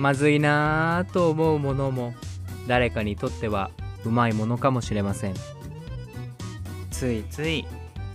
[0.00, 2.14] まずいなぁと思うものも
[2.66, 3.70] 誰かにとっては
[4.06, 5.34] うまいものかもしれません。
[6.90, 7.66] ついつい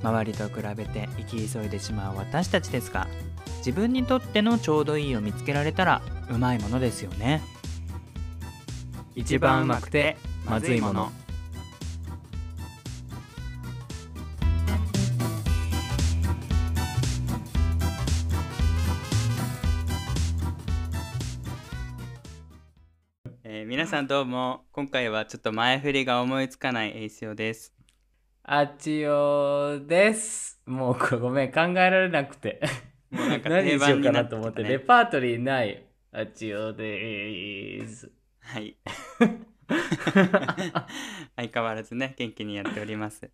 [0.02, 3.08] 周りと比べて生き急いでしまう私たちですが
[3.58, 7.42] 自分にとってのちょうどいいを見つけられたらうまいものですよね。
[9.16, 11.12] 一番うまくてまずいもの
[23.86, 24.66] 皆さんどうも。
[24.72, 27.72] 今回はちょっと前振りが思いつかないエイシオです。
[28.42, 30.60] あちおです。
[30.66, 32.60] もうこれごめん考えられなくて。
[33.12, 34.24] もうなんか定番うかになって。
[34.24, 34.70] たなと思って、ね。
[34.70, 38.10] レパートリーないあちおです。
[38.40, 38.76] はい。
[41.36, 43.30] 相変わらずね元気にやっております。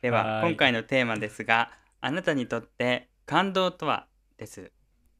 [0.00, 4.06] では今回のテーマですがあなたにとって感動とは？
[4.38, 4.70] です。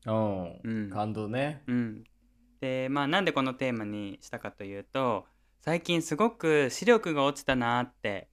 [0.07, 0.13] う。
[0.13, 0.91] ん、うん。
[0.91, 1.65] 感動ね。
[1.67, 2.05] うん
[2.61, 5.25] でまあなんでこのテーマにしたかというと
[5.61, 8.29] 最近すごく視力が落ちたなって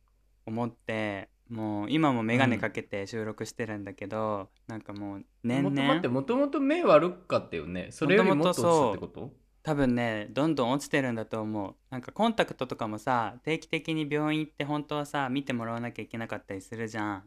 [0.46, 7.88] 思ってもう今も眼鏡かけて収録してるんだけど、なんかもう年もと待って々もともと目悪かったよね？
[7.92, 9.32] それよりもっと落ちたってこと？
[9.64, 11.76] 多分ねどんどん落ちてるんだと思う。
[11.90, 17.24] なんかコンタクトとかもさ定期的に病院行って本当はさ見てもらわなきゃいけなかったりするじゃん。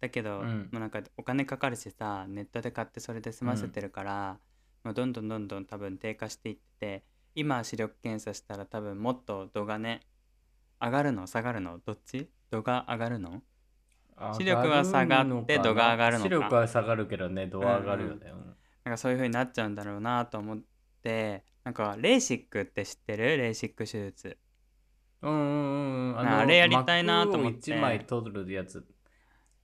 [0.00, 0.68] だけど、うん。
[0.70, 4.38] もうなんかお金かかるしさネットで買ってそれで済ませてるから、
[4.84, 10.00] まあ、どんどんどんどん多分低下していって今視力検査したら多分もっと度がね
[10.80, 12.28] 上がるの下がるのどっち？
[12.50, 13.42] 度が上がるの
[14.36, 16.24] 視力は下がって度が上がるのか？
[16.24, 18.32] 視力は下がるけどね度は上がるよね、
[18.84, 20.60] なんかそういう風になっちゃうんだろうなと思っ
[21.02, 23.36] てなんかレーシックって知ってる？
[23.36, 24.36] レーシック手術。
[25.22, 26.24] うんうんうんうん。
[26.24, 27.72] なあれやりたいなと思って。
[27.72, 28.84] 1枚取るやつ。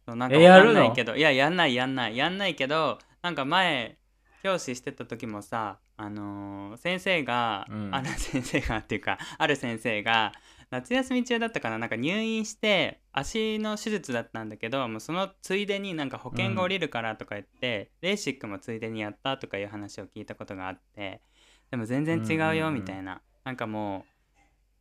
[0.06, 1.16] そうなんかえやんないけど。
[1.16, 3.97] いややんないやんないやんないけどなんか前
[4.42, 7.94] 教師してた時もさあのー先生が、うん。
[7.94, 10.32] ある先生がっていうかある先生が
[10.70, 21.22] 夏休み中だったかななんか入院して足の手術だったんだけどもうそのついでになんか保険が下りるからとか言って、レーシックもついでにやったとかいう話を聞いたことがあって
[21.70, 22.56] でも全然違ううんうんうん。
[22.58, 24.04] よみたいな、なんかも
[24.36, 24.38] う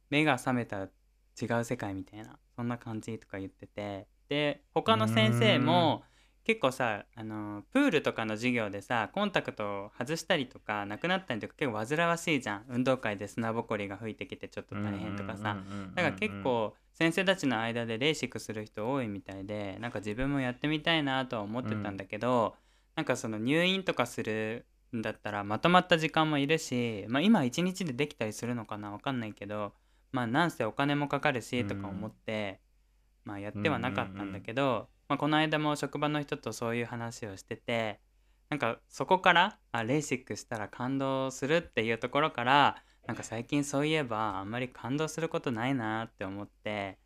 [0.09, 0.89] 目が覚めたら
[1.41, 4.07] 違う世界みたいなそんな感じとか言ってて。
[4.29, 6.03] で他の先生も
[6.47, 12.66] 結構さあのプールとかの授業でさコンタクトを外したりとかなくなったりとか結構煩わしいじゃん。
[12.69, 15.57] 運動会で砂ぼこりが吹いてきてちょっと大変とかさ。
[15.94, 22.56] だから結構先生たちの間でレーシックする人多いみたいでなんか自分もやってみたいなとは思ってたんだけど、
[22.96, 24.66] なんかその入院とかする
[24.96, 28.90] んだったらまとまった時間もいるし、まあ、今一日でできたりするのかな？
[28.91, 29.74] わかんないけど
[30.13, 32.62] まあなんせお金もかかるしとか思って、
[33.27, 37.99] まあやってはなかったんだけど、まあ、この間も職場の人とそういう話をしてて
[38.49, 46.97] なんかそこからあレーシックしたら感動するっていうところからなんか最近そういえばあんまり感動することないなって思って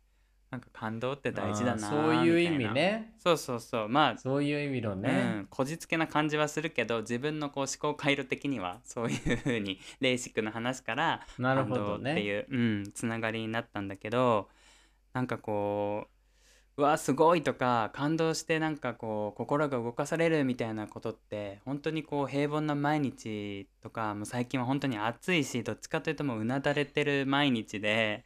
[0.52, 3.14] なんか感動って大事だなそういう意味ね。
[3.18, 3.88] そうそうそう。
[3.88, 5.10] まあそういう意味のうね、
[5.40, 14.50] ん、こじつけな感じはするけど自分のこう思考回路的にはそういう風にレーシックの話からなるほ感動どねっていう、うん、つながりになったんだけど
[15.14, 16.11] なんかこう
[16.78, 28.24] うわすごいとか感動してなんかこう心が動かされるみたいなことって本当にこう平凡な毎日とかもう最近は本当に暑いしどっちかというともううなだれてる毎日で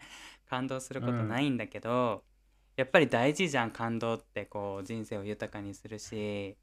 [0.48, 2.24] 感動することないんだけど、
[2.76, 6.56] やっぱり大事じゃん感動ってこう人生を豊かにするし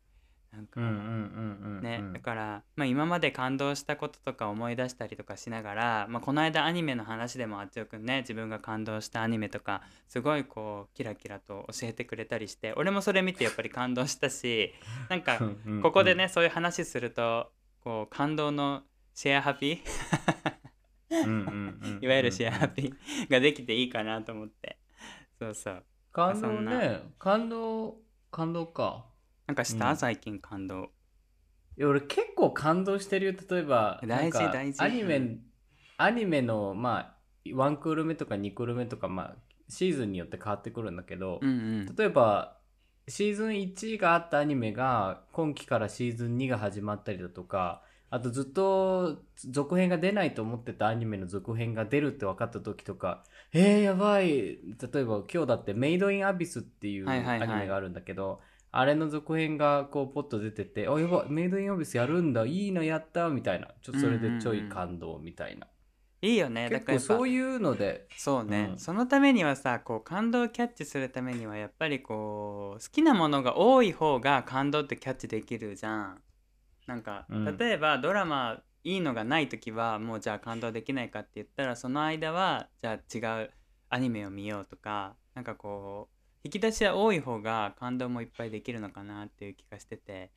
[0.53, 0.79] なんか。
[0.79, 1.81] うんうんうんうんうん。
[1.81, 14.73] ね、だから、まあ、今まで感動したこととか思い出したりとかしながら、まあ、この間アニメの話でもあっちよくんね自分が感動したアニメとかすごいこうキラキラと教えてくれたりして俺もそれ見てやっぱり感動したし
[15.09, 15.81] なんかうんうんうん。
[15.81, 17.51] ここでねそういう話すると
[17.83, 18.83] こう感動の
[19.15, 19.81] シェアハピ？
[21.09, 21.99] うんうんうんうん。
[22.01, 22.93] いわゆるシェアハピ
[23.29, 24.77] ができていいかなと思って。
[25.39, 25.83] そうそう。
[26.11, 27.97] 感動ね感動
[28.31, 29.05] 感動か
[29.47, 29.97] なんかした、うん。
[29.97, 30.89] 最近感動。
[31.77, 33.33] いや俺結構感動してるよ。
[33.49, 34.83] 例えば大事なんか大事。
[34.83, 35.39] アニメ、うん。
[35.97, 39.35] アニメのまあ1クール目とか2クール目とかまあ
[39.67, 41.53] シーズンによって変わってくるんだけど、うんう
[41.91, 41.95] ん。
[41.95, 42.57] 例えば
[43.07, 54.29] シーズン1があったアニメが今期からシーズン2が始まったりだとかあとずっと続編が出ないと思ってたアニメの続編が出るって分かった時とかえー、やばい。
[54.31, 54.57] 例
[54.95, 57.47] えば今日だって「メイド・イン・アビス」っていうアはいはいはい。
[57.49, 58.39] ニメがあるんだけど、
[58.75, 63.67] あれの続編がこうポッと出てて「あやばいメイド・イン・アビスやるんだいいなやった」みたいな。
[63.81, 65.67] ちょっとそれでちょい感動みたいな、
[66.23, 68.07] いいよねだ結からそういうので。
[68.17, 68.77] そうね、うん。
[68.79, 76.21] そのためにはさこう感動をキャッチするためにはやっぱりこう好きなものが多い方が感動ってキャッチできるじゃん。
[76.87, 77.57] なんか、うん。
[77.57, 83.51] 例えばドラマいいのがない時はもうじゃあ感動できないかって言ったらその間はじゃあ違う
[83.89, 86.12] アニメを見ようとかなんかこう
[86.43, 90.31] 引き出しは多い方が感動もいっぱいできるのかなっていう気がしてて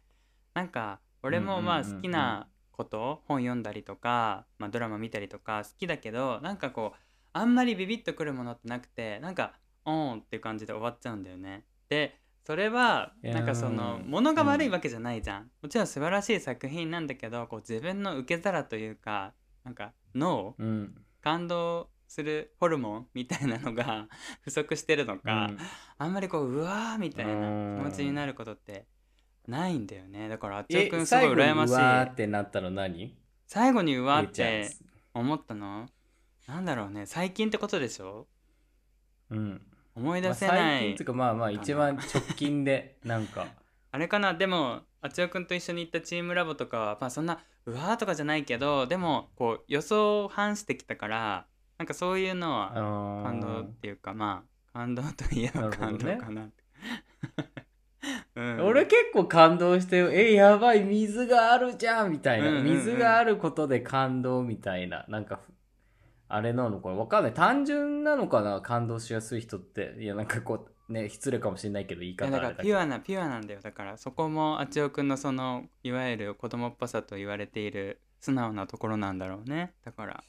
[0.54, 6.98] なんか俺もまあ好きなこと本読んだりとか、まあ、ドラマ見たりとか好きだけどなんかこう
[7.32, 9.54] あんまりビビッとくるものってなくてなんか
[9.84, 11.64] オーンっていう感じで終わっちゃうんだよね。
[11.88, 19.32] でそれはなんかそのものが悪いわけじゃないじゃん、もちろん素晴らしい作品なんだけどこう自分の受け皿というか
[19.64, 20.94] なんか脳うん。
[21.22, 24.08] 感動するホルモンみたいなのが
[24.42, 25.58] 不足してるのか、うん。
[25.98, 27.36] あんまりこううわーみたいなう
[27.76, 27.78] ん。
[27.78, 28.86] 気持ちになることって
[29.46, 30.28] ないんだよね。
[30.28, 31.72] だからあっちおえくんすごい羨ましい。
[31.72, 33.16] うわーってなったの何？
[33.46, 34.70] 最後にうわーって
[35.14, 35.88] 思ったの？
[36.46, 37.06] なんだろうね。
[37.06, 38.26] 最近ってことでしょ？
[39.30, 39.62] うん。
[39.94, 43.46] 思いまあ出せない、最近っていうかまあまあ一番直近でなんか。
[43.92, 44.34] あれかな？
[44.34, 51.46] でもあつよくんと一緒に行ったチームラボとかはまあそんなうわーとかじゃないけどでもこう予想を反してきたから
[51.78, 56.64] なんかそういうのは感感動っていうかまあ感動といえば感動かなって、
[58.36, 58.64] うん。
[58.66, 62.76] 俺結構感動してよえやばい水があるじゃんみたいな、うんうんうん。
[62.76, 65.04] 水があることで感動みたいな。
[65.08, 65.40] なんか
[66.28, 66.94] あれなのかな。
[66.96, 67.34] わかんない。
[67.34, 69.96] 単純なのかな感動しやすい人って。
[69.98, 73.60] いやなんかこうね失礼かもしれないけど言いいやだからピュアなピュアなんだよ。
[73.62, 79.72] だからそこもあちおくんのそのいわゆる子供っぽさと言われている素直なところなんだろうね。
[79.84, 80.24] だから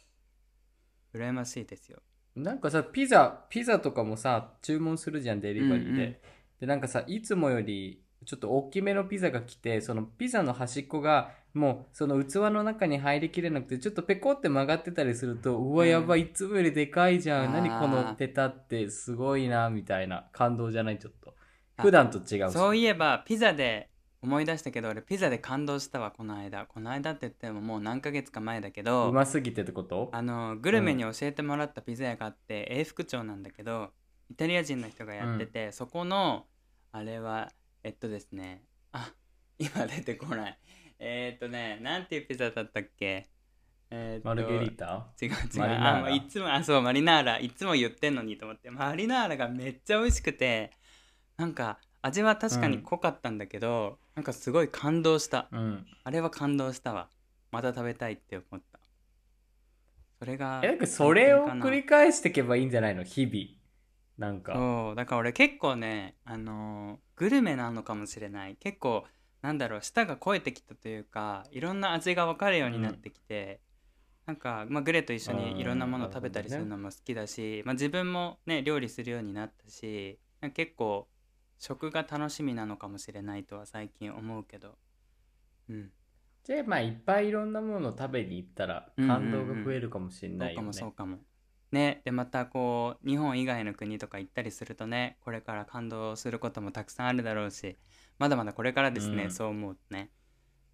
[1.13, 1.99] 羨ましいですよ。
[2.35, 6.15] なんかさピザピザとかもさ注文するじゃんデリバリーで、うんうん。
[6.61, 15.89] でなんかさいつもよりちょっと大きめのピザが来てそのピザの端っこがもうその器の中に入りきれなくてちょっとペコって曲がってたりするとうわうん。
[15.89, 21.33] やばいいつもよりでかいじゃん、何このペタってすごいなみたいな感動じゃないちょっと。
[21.77, 23.89] あ普段と違うしそういえばピザで
[24.21, 26.65] 思い出したけど俺ピザで感動したわこの間。
[26.65, 30.09] この間って言ってももう何ヶ月か前だけどうますぎてってこと？
[30.11, 33.91] あのグルメに教えてもらったピザ屋があって、永福町なんだけど
[34.29, 36.45] イタリア人の人がやってて、そこの
[36.91, 37.51] あれは
[37.83, 39.11] えっとですねあ
[39.59, 40.57] 今出てこない。
[40.99, 43.27] えー、っとねなんていうピザだったっけ？
[43.91, 45.07] えーマルゲリータ？
[45.21, 45.79] 違う違う。
[45.79, 47.39] あもういつもあそうマリナーラ。
[47.39, 48.71] いつも言ってんのにと思って。
[48.71, 50.71] マリナーラがめっちゃ美味しくて
[51.37, 51.77] なんか
[52.07, 55.47] 味は確かに濃かったんだけど、なんかすごい感動した。
[55.51, 55.85] うん。
[56.03, 57.09] あれは感動したわ。
[57.51, 58.79] また食べたいって思った。
[60.19, 63.03] それがえなんかそれを繰り返していけばいいんじゃないの？
[63.03, 63.45] 日々。
[64.17, 64.53] なんか。
[64.55, 64.95] そう。
[64.95, 68.55] だから俺結構ねあのーグルメなのかもしれない。
[68.59, 69.05] 結構
[69.41, 73.61] なんだろう舌が肥えてきたというかいろんな味が分かるようになってきて、
[74.25, 80.19] なんか、まあ、グレと一緒にいろんなものを食べたりするのも好きだし、まあ、自分もね料理するようになったし
[80.53, 81.07] 結構
[81.57, 84.75] 食が楽しみなのかもしれないとは最近思うけど
[85.69, 85.91] うん
[86.43, 90.67] じゃあまあいっぱいいろんなものを食べに行ったら感動が増えるかもしれそうかないよね。
[90.67, 91.17] もそうかも。
[91.73, 97.75] ねでまたこう日本以外の国とか行ったりするとねこれから感動することもたくさんあるだろうし
[98.17, 100.09] まだまだこれからですね、うんそう思うとね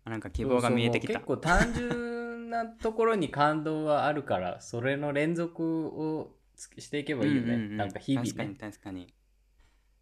[0.06, 7.56] なんか希望が見えてきた結構単純なところに感動はあるからそれの連続をつしていけばいいよね。
[7.56, 8.56] うんうんうんなんか日々確かにね。
[8.60, 9.14] 確かに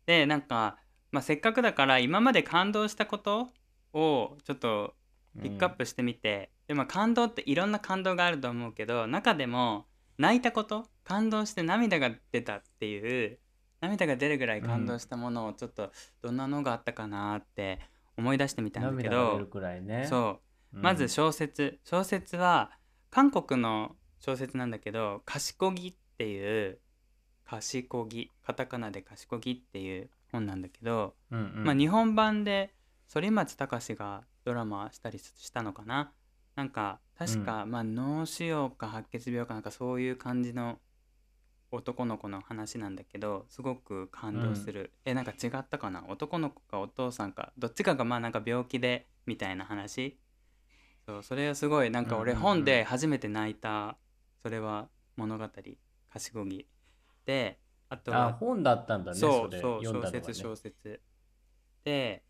[0.06, 0.78] でなんか、
[1.12, 3.50] まあ、せっかくだから今まで感動したこと
[3.94, 4.94] をちょっと
[5.42, 9.86] ピックアップしてみて、でも感動っていろんな感動があると思うけど中でも
[10.18, 13.40] 泣いたこと感動して涙が出たっていう
[13.82, 17.80] 涙が出るぐらい感動したものをちょっとどんなのがあったかなって
[18.18, 19.40] 思い出してみたんだけど
[19.82, 20.06] ね。
[20.08, 20.40] そ
[20.74, 20.78] う。
[20.78, 20.82] うん。
[20.84, 21.80] まず小説。
[21.84, 22.72] 小説は
[23.10, 26.80] 韓国の小説なんだけど「賢ぎ」っていう
[27.52, 31.64] 「賢ぎ」カタカナで「賢ぎ」っていう本なんだけど、うんうん。
[31.66, 32.74] まあ、日本版で
[33.14, 36.14] 反町隆史がドラマしたりしたのかな。
[36.56, 40.80] なんか確か、まあ、脳腫瘍か白血病かなんかそういう感じの
[41.72, 46.06] 男の子の話なんだけどすごく感動する、えなんか違ったかな？
[46.08, 47.52] 男の子かお父さんか。
[47.58, 50.18] どっちかがまあなんか病気でみたいな話。
[51.06, 53.98] そうそれはすごいなんか俺うんうんうん本で初めて泣いた
[54.42, 55.50] それは物語。
[56.10, 56.68] 賢ぎ
[57.26, 57.60] で
[57.90, 59.18] あとはあ本だったんだね。
[59.18, 61.02] そうれそう小説小説。
[61.84, 62.24] で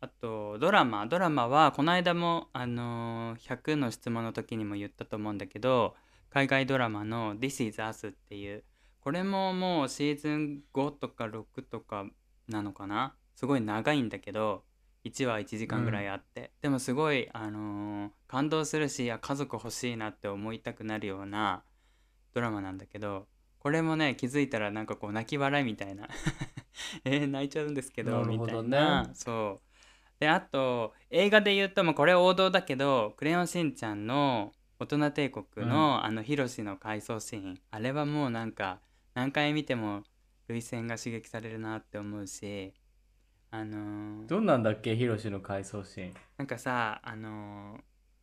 [0.00, 5.94] あとドラマドラマはこの間もあのー100の質問の時にも言ったと思うんだけど
[6.30, 8.64] 海外ドラマの「This is Us」っていう
[9.00, 12.06] これももうシーズン5とか6とか
[12.48, 13.14] なのかな？
[13.34, 14.64] すごい長いんだけど
[15.04, 21.64] 1話1時間ぐらいあって、でもすごい、あのー感動するしあ家族欲しいなって思いたくなるような
[22.34, 23.26] ドラマなんだけど
[23.60, 26.08] これもね気づいたらなんかこう泣き笑いみたいな。
[27.04, 28.36] えー泣いちゃうんですけどね。
[28.36, 29.10] みたいな。
[29.14, 29.70] そう。
[30.18, 37.60] であと映画で言うともうこれ王道だけど「クレヨンしんちゃん」の大人帝国の、あのヒロシの回想シーン。
[37.70, 38.80] あれはもうなんか
[39.14, 40.02] 何回見ても
[40.48, 42.72] 涙腺が刺激されるなって思うし
[43.50, 44.96] あのーどんなんだっけ？
[44.96, 46.14] ヒロシの回想シーン。
[46.38, 47.80] なんかさあのー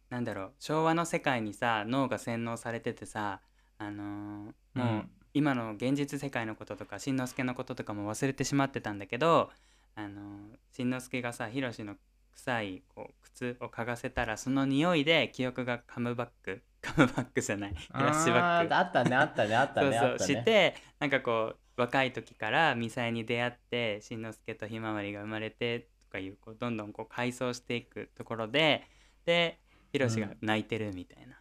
[0.10, 0.54] なんだろう。
[0.60, 3.42] 昭和の世界にさ脳が洗脳されててさ
[3.78, 9.52] あのーもう、うん今の現実世界のこととかしんのすけのこととかも忘れてしまってたんだけど
[9.96, 11.96] あのーしんのすけがさヒロシの
[12.34, 18.76] 臭いこう靴を嗅がせたらその匂いで記憶がカムバック カムバックじゃないフラッシュバック。
[18.76, 28.84] あったねあったねあったそうそうねあったねしてなんかこう若い時からミサイに出会ってしんのすけとひまわりが生まれてとかいうこうどんどんこう回想していくところで
[29.26, 29.60] で
[29.92, 31.37] ひろしが泣いてるみたいな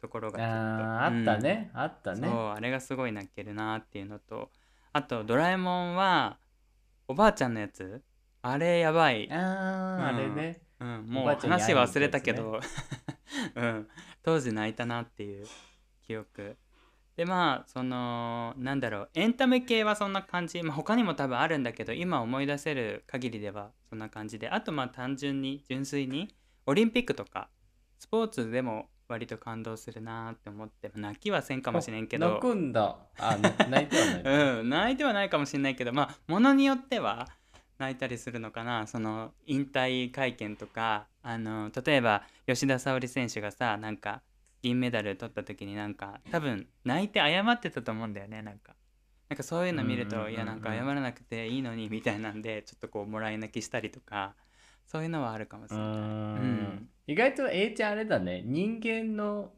[0.00, 0.54] ところがちょっと。
[0.54, 2.28] あーあったね、あったね。
[2.28, 4.50] そうあれがすごい泣けるなっていうのと。
[4.92, 6.38] あとドラえもんは
[7.06, 8.02] おばあちゃんのやつ？
[8.42, 10.60] あれやばい、ああれね。
[10.80, 12.60] うん、もう話忘れたけど、
[13.56, 13.88] うん、
[14.22, 15.46] 当時泣いたなっていう
[16.02, 16.56] 記憶。
[17.16, 19.10] でまあそのなんだろう。
[19.14, 24.48] エンタメ系はそんな感じ、まあ、他にも多分あるんだけど今思い出せる限りではそんな感じで。
[24.48, 26.32] あとまあ単純に純粋に
[26.64, 27.50] オリンピックとか
[27.98, 32.28] スポーツでも割と感動するなって思って泣きはせんかもしれんけど。
[32.28, 32.98] 泣くんだ。
[33.18, 34.22] あな 泣いてはない。
[34.58, 37.28] うん、泣いてはないかもしれないけどまあものによっては
[37.78, 38.86] 泣いたりするのかな。
[38.86, 44.22] その引退会見とかあの例えば吉田沙保里選手がさなんか
[44.62, 48.74] 銀メダル取った時になんか多分泣いて謝ってたと思うんだよねなんか。
[49.30, 54.34] なんかそういうの見ると、いやなんか謝らなくていいのにみたいなんでちょっとこうもらい泣きしたりとか
[54.86, 55.86] そういうのはあるかもしれない。
[55.86, 58.42] ん意外と A ちゃんあれだね。
[58.44, 59.50] 人間の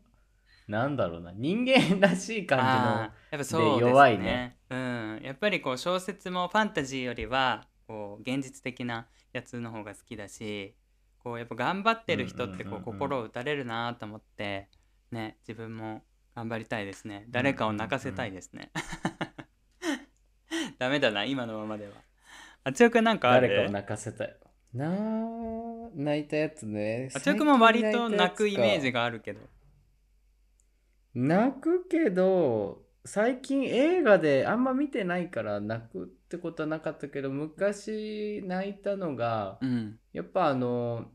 [0.69, 1.33] なんだろうな。
[1.35, 4.57] 人間らしい感あーやっぱそうで弱いね。
[4.71, 10.77] うん、やっぱりこう小説もファンタジーよりはこう現実的なやつの方が好きだし
[11.19, 14.69] こうやっぱ頑張ってる人ってこう心を打たれるなと思って
[15.11, 16.03] ね自分も
[16.37, 17.27] 頑張りたいですね。
[17.31, 18.71] 誰かを泣かせたいですね、
[20.79, 21.95] ダメだな今のままでは。
[22.63, 23.49] あちおくんなんのかある？
[23.49, 24.37] 誰かを泣かせたい。
[24.73, 27.11] なあ泣いたやつね。
[27.15, 29.41] あちおくんも割と泣くイメージががあるけど。
[31.15, 39.99] 泣くけど最近映画であんま見てないから泣くってことはなかったけど昔泣いたのがうん。
[40.13, 41.07] やっぱあの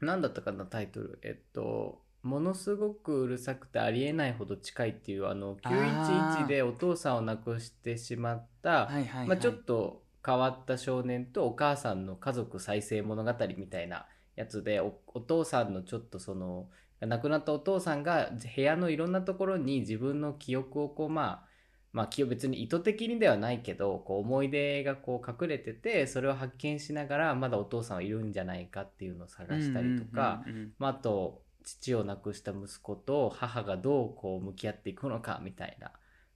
[0.00, 1.20] 何だったかなタイトル。
[1.22, 6.42] えっとものすごくうるさくてありえないほど近いっていうあのあー。
[6.42, 9.28] 911でお父さんを亡くしてしまった、はいはい、はい。
[9.28, 16.68] まあ、ちょっと変わった少年とお母さんの家族再生物語みたいなやつでおお父さんのちょっとその
[17.00, 21.50] 亡くなったお父さんが部屋のいろんなところに自分の記憶をこうまあ
[21.92, 30.44] まあ記憶別に意図的にではないけどこう思い出がこう隠れててそれを発見しながらまだお父さんはいるんじゃないかっていうのを探したりとか、
[30.78, 35.90] まあ、あと父を亡くした息子と母がどうこう向き合っていくのかみたいな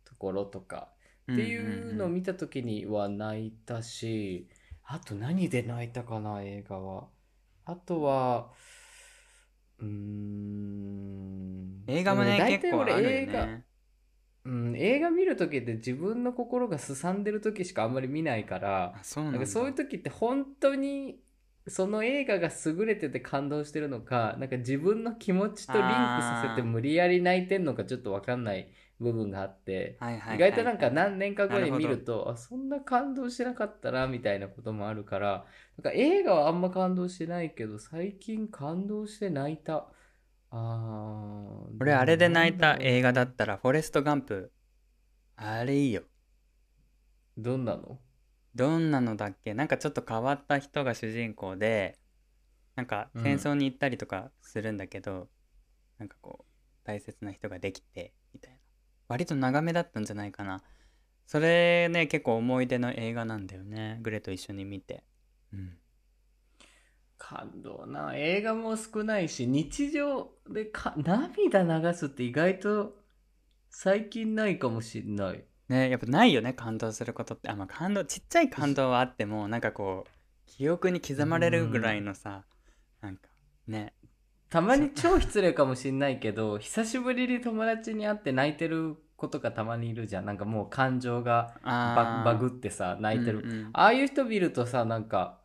[0.05, 0.88] ところとか
[1.33, 4.49] っていうのを見た時には泣いたし、
[4.85, 7.09] あと何で泣いたかな映画は。
[7.66, 8.52] あとは
[9.78, 11.85] うーん。
[11.87, 13.64] 映画もね結構あるよ俺映画ね
[14.45, 19.38] うん、映画見る時って自分の心がすさんでる時しかあんまり見ないからあそうなんだ。
[19.38, 21.21] なんかそういう時って本当に
[21.66, 28.71] その映画が優れてて感動してるのかなんか自分の気持ちとリンクさせて無理やり泣いてんのかちょっと分かんない
[29.01, 29.99] 部分があって、
[30.35, 35.45] 意外となんか何年か後に見るとあそんな感動してなかったなみたいなこともあるから
[35.77, 39.89] なんか映画はあんま感動してないけど最近感動して泣いた。
[40.51, 44.53] あー俺あれで泣いた映画だったら「フォレスト・ガンプ」
[45.37, 46.03] あれいいよ。
[47.37, 47.99] どんなの？
[48.55, 49.53] どんなのだっけ？
[49.53, 51.99] なんかちょっと変わった人が主人公で
[52.77, 55.29] なんか戦争に行ったりとかするんだけど、
[55.99, 58.59] なんかこう大切な人ができてみたいな
[59.14, 60.61] 割と長めだったんじゃないかな。
[61.25, 64.00] それね結構思い出の映画なんだよね。
[64.02, 65.04] グレと一緒に見て。
[65.52, 65.76] うん。
[67.16, 68.16] 感動な。
[68.16, 72.97] 映画も少ないし日常でか涙流すって意外と
[73.71, 75.44] 最近ないかもしんない。
[75.68, 77.49] ねやっぱないよね感動することって。
[77.49, 80.11] あまあ感動ちっちゃい感動はあってもなんかこう
[80.47, 82.42] 記憶に刻まれるぐらいのさ
[83.00, 83.28] なんか
[83.68, 83.92] ね。
[84.50, 90.25] たまに超失礼かもしんないけど久しぶりに友達に会って泣いてる子とかたまにいるじゃん。
[90.25, 93.71] なんかもう感情がバグってさ泣いてる、うんうん。
[93.73, 95.40] ああいう人見るとさなんか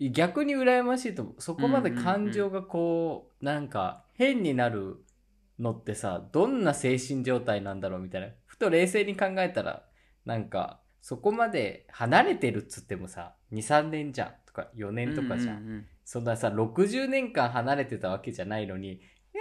[0.00, 5.04] 逆に羨ましいと思うそこまで感情がこう,、なんか変になる
[5.58, 8.28] のってさどんな精神状態なんだろうみたいな。
[8.46, 9.84] ふと冷静に考えたら
[10.24, 19.38] なんかそこまで離れてるっつってもさ23年じゃんとか4年とかじゃん,、うんうんうんそんなさ60年間離れてたわけじゃないのに「いや久しぶ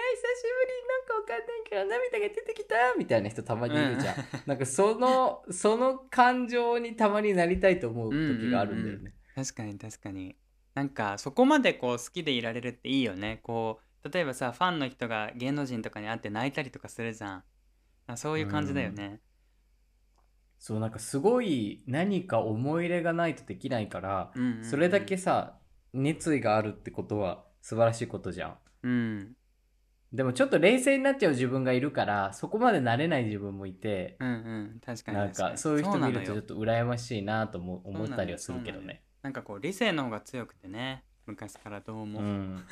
[0.67, 0.81] り
[1.21, 10.35] わかんないけど涙が出てきた」みたいな人たまにいるじゃん、 なんかそのその感情にたまになりたいと思う時があるんだよね、確かに確かに。
[10.73, 13.39] なんかそこまでこう好きでいられるっていいよね。
[13.43, 17.43] こう例えばさファンの人が芸能人とかに会って泣いたりとかするじゃん。
[18.07, 19.19] あそういう感じだよね。
[20.57, 24.65] そうなんかすごい何か思い入れがないとできないから、うんうんうん。
[24.65, 25.59] それだけさ
[25.93, 28.57] 熱意があるってことは素晴らしいことじゃん。
[28.83, 29.35] うん
[30.13, 39.03] でもちょっと冷静になっちゃう自分がいるからそこまでなれない自分もいてうんうん確かになん確かそういう人見るとちょっと羨ましいなとも思ったりはするけどね。
[39.21, 42.63] なんかこう理性の方が強くてね昔からどううも、ん。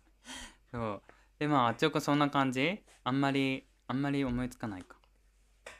[0.70, 1.02] そう。
[1.38, 2.82] でまああっちおくそんな感じ？
[3.02, 4.96] あんまりあんまり思いつかないか。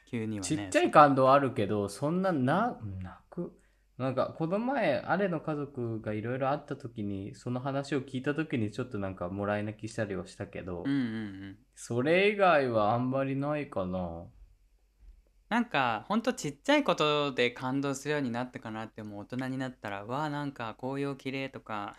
[0.06, 0.46] 急にはね。
[0.48, 3.52] ちっちゃい感動あるけどそんなな泣く？
[3.98, 11.00] なんかこの前あれの家族がいろいろあった時にその話を聞いた時にちょっとなんかもらい泣きしたりはしたけど、うんうんう
[11.52, 11.56] ん。
[11.76, 14.24] それ以外はあんまりないかな。
[15.48, 21.94] なんかほんとちっちゃいことで感動するようになったかなってもう大人になったらわあなんか紅葉綺麗とか。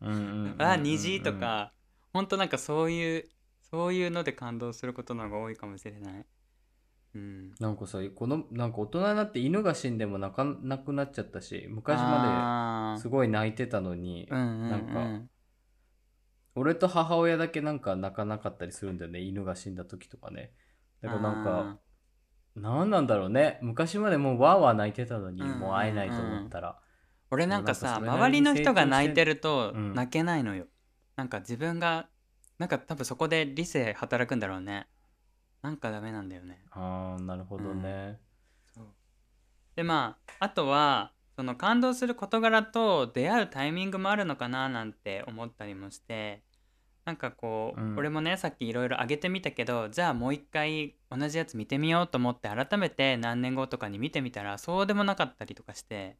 [0.00, 0.58] うんうんうんうんうん。
[0.58, 1.72] わあ虹とか。
[2.14, 3.28] ほんとなんかそういう
[3.70, 6.26] そういうので感動することの方が多いかもしれない
[7.18, 7.54] うん。
[7.58, 14.70] なんかさこのなんか大人になって犬が死んでも泣かなくなっちゃったし昔まあですごい泣いてたのに、うんうんうん。
[14.70, 14.80] なん
[15.24, 15.28] か
[16.54, 20.52] 俺と母親だけなんか泣かなかったりするんだよね犬が死んだ時とかね。
[21.02, 21.78] だからなんか
[22.56, 23.58] 何なんだろうね。
[23.62, 25.60] 昔までもうわーわー泣いてたのに、うんうんうん。
[25.60, 26.78] もう会えないと思ったら、
[27.30, 30.66] 俺なんかさ周りの人が泣いてるとうん泣けないのよ、
[31.14, 32.08] なんか自分が
[32.58, 34.88] なんか多分そこで理性働くんだろうね
[35.62, 36.62] なんかダメなんだよね。
[36.70, 38.18] ああなるほどね、
[39.76, 46.42] でまああとはその感動する事柄と出会うタイミングもあるのかななんて思ったりもして
[47.04, 47.96] なんかこう、うん。
[47.96, 56.16] 俺もねさっきいろいろ上げてみたけどじゃあもう一回同じやつ見てみようと思って改めて何年後とかに見てみたらそうでもなかったりとかして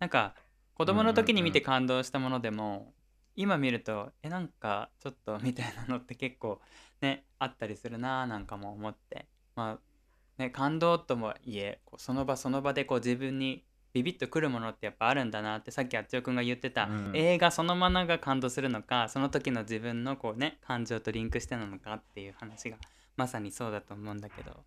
[0.00, 0.34] なんか
[0.74, 2.92] 子供の時に見て感動したものでも、
[3.36, 6.60] 今見るとえなんかちょっとみたいなのって結構
[7.00, 9.26] ねあったりするなーなんかも思って。
[9.56, 9.94] まあ
[10.38, 22.76] ね感動ともいえこうその場その場でこう自分にビビッとくるものってやっぱあるんだなってさっきあっちおくんが言ってた、うん映画そのままが感動するのかその時の自分のこうね感情とリンクしてなのかっていう話が
[23.16, 24.64] まさにそうだと思うんだけど。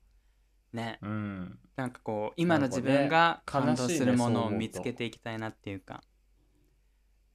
[0.74, 1.00] ね。
[1.02, 1.60] うん。
[1.76, 6.02] なんかこう今の自分が感動するものを見つけていきたいなっていうか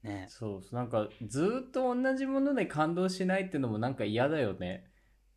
[0.02, 0.26] ね。
[0.28, 4.90] そうなんかずーっと同じもので感動しないっていうのもなんか嫌だよね。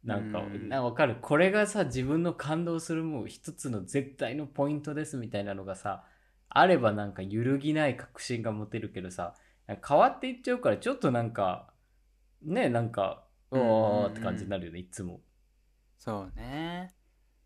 [0.04, 0.69] なんかうん。
[0.69, 1.17] なわかる？
[1.21, 6.04] これがさ自分の感動するもう一つの絶対のポイントですみたいなのがさ
[6.49, 9.34] あればなんか揺るぎない確信が持てるけどさ
[9.67, 11.73] 変わっていっちゃうからちょっとなんか
[12.43, 15.21] ねなんかうおーって感じになるよねいつも。
[15.97, 16.93] そうね。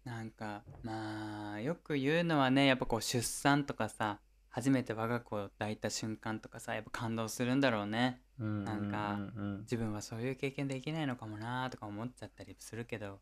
[0.04, 4.20] なんかまあよく言うのはねやっぱこう出産とかさ
[4.50, 8.22] 初めて我が子を抱いた瞬間とかさやっぱ感動するんだろうね。
[8.40, 9.60] なんかうんうんうん。
[9.62, 13.20] 自分はそういう経験できないのかもなとか思っちゃったりするけど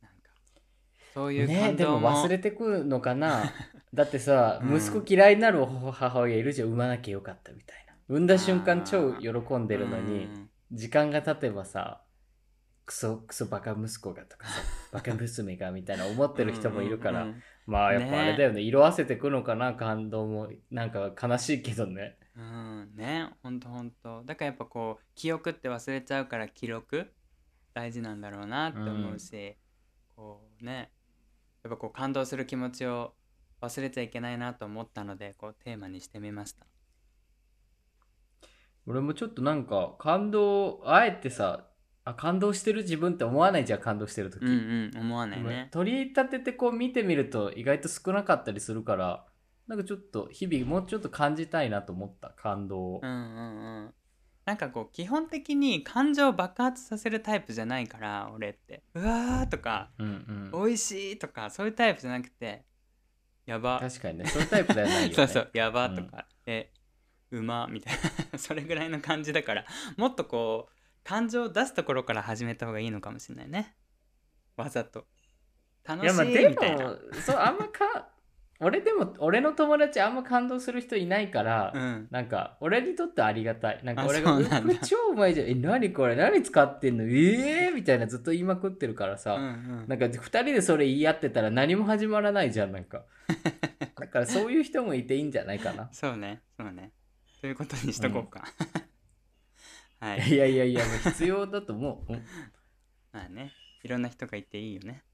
[0.00, 0.30] なんか
[1.14, 3.52] そういうねで感動も、も忘れてくのかな。
[3.92, 4.76] だってさ、うん。
[4.76, 6.68] 息子嫌いになる母親いるじゃん。
[6.68, 7.94] 産まなきゃよかったみたいな。
[8.08, 10.50] 産んだ瞬間超喜んでるのに、うん。
[10.72, 12.02] 時間が経てばさ
[12.90, 18.62] クソクソバカ息子がとかさ バカ娘がみたいな思ってる人もいるから、うんうんまあやっねぱあれだよね。
[18.62, 22.18] 色あせてくのかな感動もなんか悲しいけどね。
[22.36, 22.90] うん。
[22.96, 23.30] ね。
[23.44, 24.24] ほんとほんと。
[24.24, 27.12] だからやっぱこう記憶って忘れちゃうから記録
[27.72, 29.56] 大事なんだろうなって思うし、
[30.16, 30.90] こうね。
[31.62, 33.14] やっぱこう感動する気持ちを
[33.60, 36.66] 忘れちゃいけないなと思ったのでこうテーマにしてみました。
[38.84, 41.69] 俺もちょっとなんか感動あえてさ
[42.10, 45.68] あ感動してる自分って思わないじゃん感動してる時、うんうん思わないね。
[45.70, 49.24] 取り立ててこう見てみると意外と少なかったりするから
[49.66, 53.00] なんかちょっと日々もうちょっと感じたいなと思った感動を。
[53.02, 53.20] うんうんう
[53.86, 53.94] ん。
[54.44, 58.82] なんかこう基本的に感情を爆発させるタイプじゃないから俺って。
[58.94, 60.64] うわーとかうんうん。
[60.66, 62.64] 美味しいとかそういうタイプじゃなくて
[63.46, 63.78] やば。
[63.80, 65.14] 確かにねそういうタイプではないよね。
[65.16, 66.72] そうそうやばとか、え
[67.30, 67.94] うまみたい
[68.32, 68.38] な。
[68.40, 69.64] それぐらいの感じだから
[69.96, 73.74] もっとこう感情を出すところから始めた方がいいのかもしれないね。
[74.56, 75.06] わざと。
[75.84, 76.84] 楽しいいやまあでみたいな。
[76.88, 78.08] もそうあんまか
[78.62, 82.08] 俺でも俺の友達あんま感動する人いないから、うん。
[82.10, 83.80] なんか俺にとってありがたい。
[83.82, 85.48] なんか俺がこれ超うまいじゃん。
[85.48, 86.14] え何これ？
[86.14, 87.04] 何使ってんの？
[87.04, 89.84] ええー、みたいなずっと言いまくってるからさ、うんうん。
[89.88, 93.04] なんか2人でそれ言い合ってたら何も始まらないじゃんなんか。
[93.98, 95.88] だからそういう人もいていいんじゃないかな。
[95.92, 96.92] そうねそうね。
[97.40, 98.44] ということにしとこうか、
[100.00, 100.28] はい。
[100.28, 102.12] いやいやいやもう必要だと思う。
[102.12, 102.24] うん。
[103.12, 105.04] まあねいろんな人がいていいよね。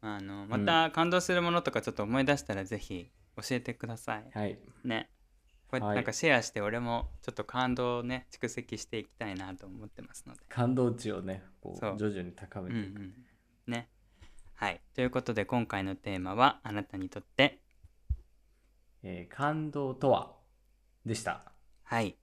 [0.00, 4.30] あのまた感動するものとかちょっと思い出したらぜひ教えてください。
[4.32, 4.58] はい。
[4.84, 5.10] ね。
[5.68, 5.96] こうやってはい。
[5.96, 10.40] なんかシェアして俺もちょっと感動をね蓄積していきたいなと思ってますので。
[10.48, 11.94] 感動値をねこそう。
[11.94, 13.14] う徐々に高めうんうていく、ん。
[13.66, 13.90] ね。
[14.54, 14.80] はい。
[14.94, 17.60] ということで今回のテーマはあなたにとって。
[19.02, 20.34] えー感動とは？
[21.04, 21.52] でした。
[21.84, 22.16] はい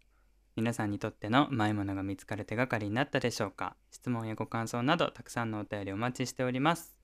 [0.56, 3.76] 皆さんにとってのうまいものが見つかる手がかりになったでしょうか？
[3.90, 6.96] 質問やご感想などたくさんのお便りお待ちしております。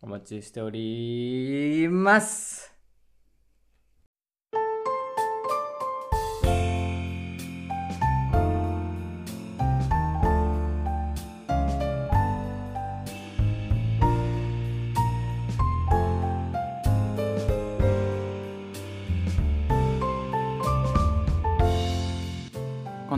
[0.00, 2.73] お待ちしております。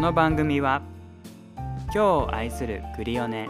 [0.07, 0.83] の番組は
[1.87, 3.49] 今日を愛するクリオネ。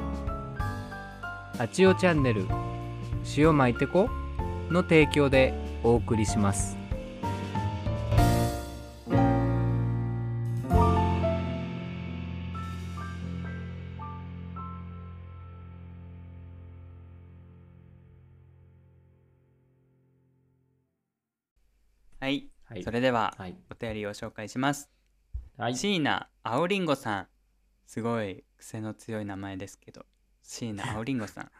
[1.58, 2.46] あちおチャンネル
[3.36, 4.08] 塩巻いてこ
[4.70, 6.78] の提供でお送りします。
[22.18, 22.82] はい、はい。
[22.82, 23.54] それでははい。
[23.70, 24.88] お便りを紹介します、
[25.58, 25.74] はい。
[25.74, 27.26] 椎名青りんごさん。
[27.86, 30.04] すごい癖の強い名前ですけど。
[30.42, 31.50] 椎名 青りんごさん。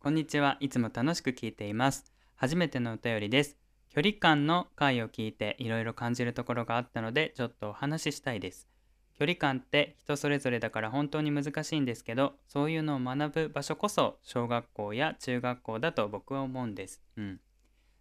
[0.00, 0.56] こんにちは。
[0.58, 2.12] いつも楽しく聞いています。
[2.34, 3.56] 初めてのお便りです。
[3.90, 8.68] 距離感の回を聞いていろいろ感じるところがあったのでちょっとお話ししたいです。
[9.14, 17.00] 距離感って人それぞれだから本当に難しいんですけどそういうのを学ぶ場所こそ小学校や中学校だと僕は思うんです。
[17.16, 17.40] うん。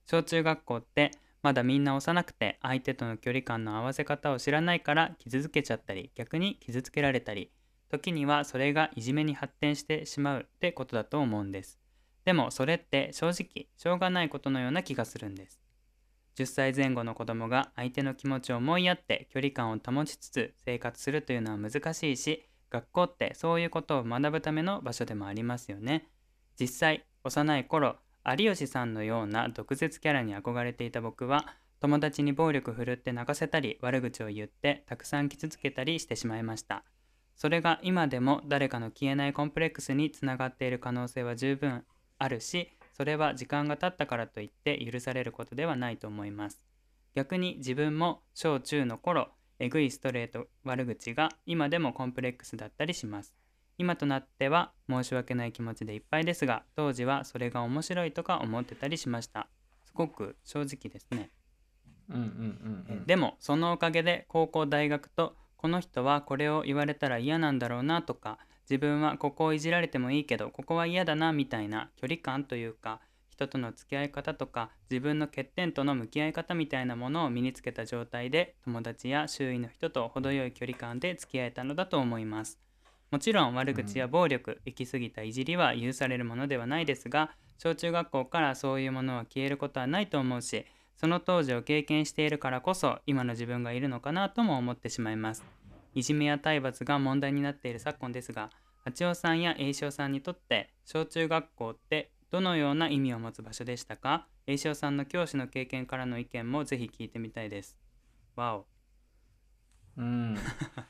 [0.07, 1.11] 小中学校って
[1.45, 7.51] まだみんな幼くて相手との距離感の合わせ方を知らないから傷つけちゃったり逆に傷つけられたり
[7.91, 11.79] 時にはそれがいじめに発展してしまうってことだと思うんです。
[12.23, 15.61] でもそれって正直しょうがないことのような気がするんです。
[16.35, 26.07] 10歳前後の子供が相手の気持ちを思いやって距離感を保ちつつ生活するというのは難しいし学校ってそういうことを学ぶための場所でもありますよね。
[26.59, 27.97] 実際幼い頃
[28.33, 31.45] 有吉さんのような毒舌キャラに憧れていた僕は
[31.79, 36.83] 友達に暴力振るって泣かせたり悪口を言ってたくさん傷つけたりしてしまいました。
[37.35, 41.83] それが今でも誰かの消えないコンプレックスにつながっている可能性は十分
[42.17, 46.63] あるしそれは時間が経ったからといって許されることではないと思います。
[47.13, 53.33] 逆に自分も小中の頃えぐいストレート悪口が今でもコンプレックスだったりします。
[53.77, 59.47] 今となっては申し訳ない気持ちでいっぱいですが当時はそれが面白いとか思ってたりしました。
[59.85, 61.29] すごく正直ですね。
[62.09, 62.21] うんうん
[62.89, 63.05] うんうん。
[63.05, 68.37] でもそのおかげで高校大学とこの人はこれを言われたら嫌なんだろうなとか
[68.69, 82.59] 自分はここをいじられてもいいけどここは嫌だなみたいな距離感というか人との付き合い方とか自分の欠点との向き合い方みたいなものを身につけた状態で友達や周囲の人と程よい距離感で付き合えたのだと思います
[83.15, 90.65] もちろん悪口や暴力、行き過ぎたいじりは許されるものではないですが小中学校からそういうものは消えることはないと思うし
[90.97, 95.45] その当時を経験しているからこそ今の自分がいるのかなとも思ってしまいます。
[95.93, 98.49] いじめや体罰が問題になっている昨今ですが
[98.83, 104.27] 八尾さんや栄翔さんにとって小中学校ってどのような意味を持つ場所でしたか？
[104.45, 107.77] 栄翔さんの教師の経験からの意見もぜひ聞いてみたいです。
[108.35, 108.65] わお。
[109.95, 110.37] うん。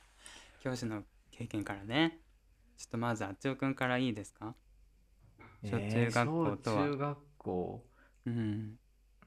[0.64, 1.04] 教師の
[1.38, 2.20] 経験からね。
[2.78, 4.56] ちょっとまずあつおくんからいいですか？
[5.64, 6.86] 小中学校とは。
[6.86, 7.86] えー小中学校。
[8.26, 8.80] うん。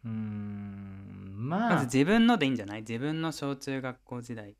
[0.04, 1.74] うーんまあ。
[1.74, 2.80] まず自分のでいいんじゃない？
[2.80, 4.56] 自分の小中学校時代。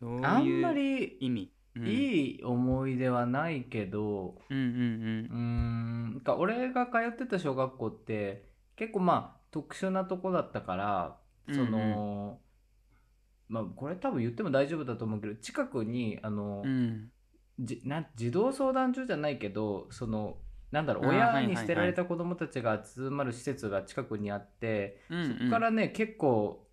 [0.00, 4.40] どうあんまいうり意味、うん、いい思い出はないけど。
[4.50, 4.64] うんうん
[5.30, 8.44] うーんなんか俺が通ってた小学校って
[8.76, 11.18] 結構まあ特殊なとこだったから
[11.52, 12.40] その、
[13.48, 16.68] まあこれ多分言っても大丈夫だと思うけど近くにあの、うん。
[16.68, 17.10] うん
[17.60, 20.36] じなん児童相談所じゃないけどその
[20.70, 26.68] なんだろう親に捨てられた子供たちが集まる施設が近くにあって、そこからね結構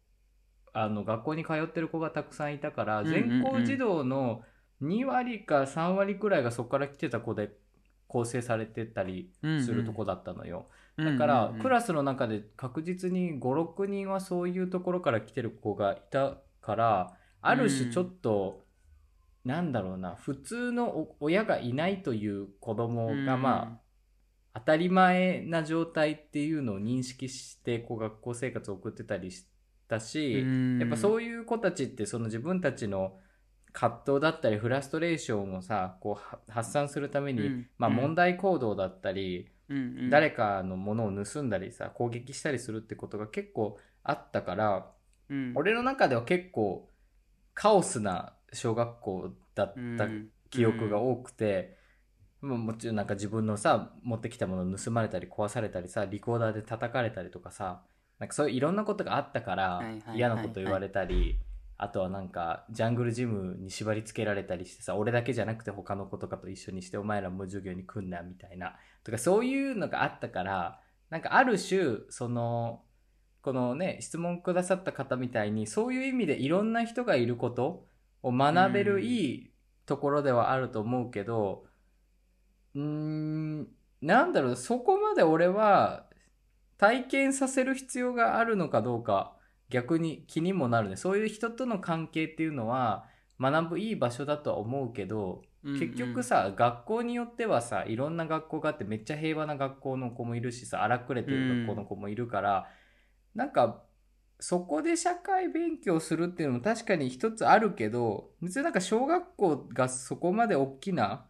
[0.74, 3.30] あの学校に通ってる子がたくさんいたから、うんうんうん。
[3.30, 4.42] 全校児童の
[4.84, 7.52] 2割か3割くらいがそこから来てた子で
[8.08, 11.62] 構成されてたりするとこだったのよ、うんだから、うんうん。
[11.62, 18.66] クラスの中で確実に56人はそういうところから来てる子がいたからある種ちょっと、
[19.44, 23.80] なんだろうな普通のお親がいないという子供がま
[24.54, 29.46] あ、当たり前な状態っていうのを認識してこう学校生活を送ってたりし
[29.88, 30.80] たし、うん。
[30.80, 33.20] やっぱそういう子たちってその自分たちの
[33.74, 37.68] 葛藤だったりフラストレーションをさこうは発散するために、うん。
[37.78, 37.96] まあ、うん。
[37.98, 40.10] 問題行動だったり、うんうん。
[40.10, 44.92] 誰かのものを盗んだりさ攻撃したりするってことが結構あったから、
[45.30, 45.54] うん。
[45.56, 46.90] 俺の中では結構
[47.54, 50.08] カオスな小学校だった
[50.50, 51.78] 記憶が多くて、
[52.42, 57.82] もうもちろんなんか自分のさ持ってきたもの盗まれたり壊されたりさリコーダーで叩かれたりとかさ
[58.20, 59.82] なんかそういういろんなことがあったから
[60.14, 61.40] 嫌なこと言われたり、
[61.78, 68.76] あとはなんかジャングルジムに縛り付けられたりしてさ俺だけじゃなくて他の子とかと一緒にしてお前らも授業に来んなみたいな。
[69.04, 72.82] とかそういうのがあったからなんかある種その
[73.46, 77.86] このね質問くださった方みたいにそういう意味でいろんな人がいること
[78.24, 79.52] を学べうんるいい
[79.86, 81.66] ところではあると思うけど
[82.74, 83.68] うーん
[84.02, 86.08] なんだろうそこまで俺は
[86.80, 89.36] 体験させる必要があるのかどうか
[89.70, 90.96] 逆に気にもなるね。
[90.96, 93.06] そういう人との関係っていうのは
[93.40, 102.68] 学ぶいい場所だとは思うけど結局さ、学校によってはさいろんな学校があってめっちゃ平和な学校の子もいるしさ荒くれてる学校の子もいるから、
[103.36, 103.84] なんか
[104.40, 111.26] そこで社会勉強するっていうのも確かに一つあるけど別になんか小学校がそこまで大きな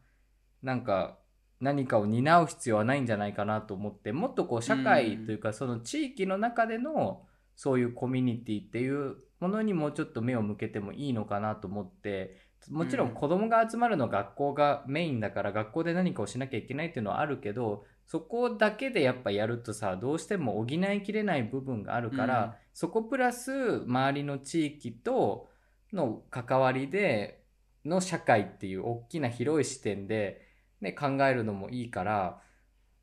[0.64, 1.18] なんか
[1.60, 7.24] 何かを担う必要はないんじゃないかなと思ってもっとこう社会というかその地域の中での
[7.56, 12.38] そういうコミュニティっていうものにもうちょっと目を向けてもいいのかなと思って
[12.70, 13.12] もちろん。
[13.12, 22.54] 子供が集まるのは学校がメインだから学校で何かをしなきゃいけないっていうのはあるけどそこだけでやっぱやるとさどうしても補いきれない部分があるから、うん。
[22.74, 25.50] そこプラス周りの地域と
[25.94, 27.44] の関わりで
[27.86, 30.42] の社会っていう大きな広い視点で、
[30.82, 32.42] ね、考えるのもいいから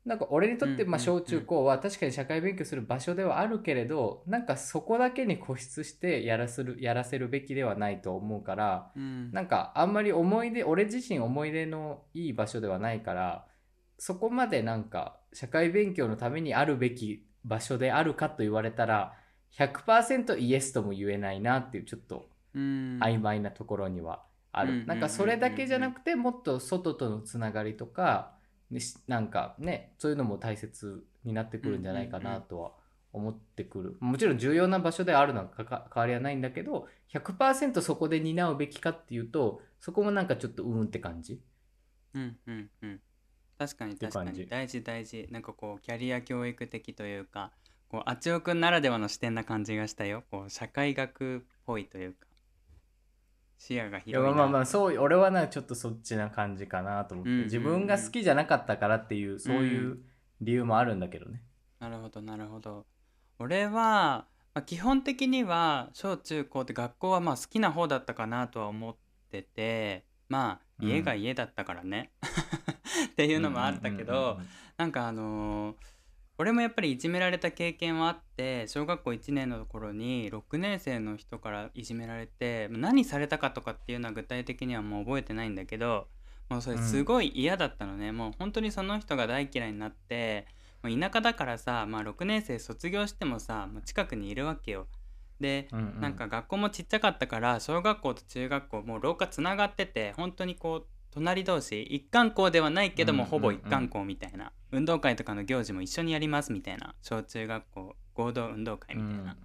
[0.05, 1.25] なんか俺にとってうんまあ小うんうん。
[1.25, 9.31] 中高は確かに社会勉強する場所ではあるけれどなんかそこだけに固執してやらせるやらせるべきではないと思うからうん。
[9.31, 13.45] なんかあんまり思い出俺自身思い出のいい場所ではないから
[14.05, 19.13] そこまでなんか社会勉強のためにあるべき場所であるかと言われたら
[19.57, 22.99] 100%イエスとも言えないなっていうちょっとうん。
[23.01, 28.33] 曖昧なところにはある、うんなんかそれだけじゃなくてもっと外とのつながりとか
[29.07, 32.71] なんかねそういうのも大切になってくるんじゃないかなとは
[33.13, 33.97] 思ってくる。
[34.01, 41.39] もちろん重要な場所であるのは変わりはないんだけど100%そこで担うべきかっていうとそこもなんかちょっとうんって感じ。
[42.13, 42.99] うんうんうん
[43.57, 44.47] 確かに確かに。
[44.47, 45.27] 大事大事。
[45.31, 47.51] なんかこうキャリア教育的というか
[47.89, 50.23] こうあちおくんならではの視点な感じがしたよ。
[50.31, 52.27] こう社会学っぽいというか。
[53.57, 54.37] 視野が広いな。
[54.37, 57.45] まあまあそう俺はなちょっとそっちな感じかなと思って、うんうんうん。
[57.45, 59.99] 自分が好きじゃなかったからっていうそういう
[60.41, 61.41] 理由もあるんだけどね、
[61.79, 62.85] なるほどなるほど。
[63.39, 68.95] 俺は、まあ、基本的には小中高って学校はまあ好きな方だったかなとは思っ
[69.31, 70.89] ててまあうん。
[70.89, 72.11] 家が家だったからね、
[73.11, 74.47] っていうのもあったけど、うんうんうんうん。
[74.77, 75.75] なんかあのー
[76.39, 86.07] 俺もやっぱりいじめられた経験はあって小学校1年の頃に6年生の人からいじめられて何されたかとかっていうのは具体的にはもう覚えてないんだけど
[86.49, 90.47] もうそれすごい嫌だったのね、もう本当にその人が大嫌いになって
[90.81, 94.87] もう田舎だからさ、まあ、6年生卒業してもさもう近くにいるわけよ。
[95.39, 96.01] でうんうん。
[96.01, 104.51] なんか学校もちっちゃかったから小学校と中学校もう廊下つながってて本当にこう隣同士一貫校ではないけども、うんほぼ一貫校みたいな。
[104.71, 106.95] 運動会とかの行事も一緒にやりますみたいな。
[107.03, 109.37] 小中学校合同運動会みたいな、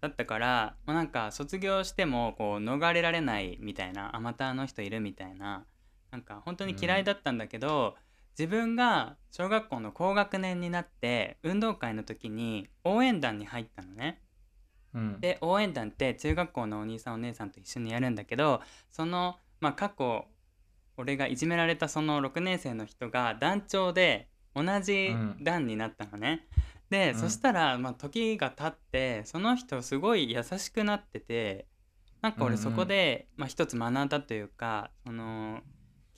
[0.00, 5.64] だったからもうなんか卒業してもこう逃れられないみたいなあまたあの人いるみたいな。
[6.12, 7.96] なんか本当に嫌いだったんだけど、
[8.38, 14.20] 自分が小学校の高学年になって運動会の時に応援団に入ったのね。
[14.94, 15.20] うん。
[15.20, 20.24] で応援団って中学校のお兄さんお姉さんと一緒にやるんだけどそのまあ過去
[20.96, 26.46] 俺がいじめられたその6年生の人が団長で同じ団になったのね。
[26.90, 27.18] で、うん。
[27.18, 31.66] そしたら、まあ、時が経ってその人すごい優しくなってて
[32.20, 35.60] なんかうんうん俺そこで、まあ、一つ学んだというかその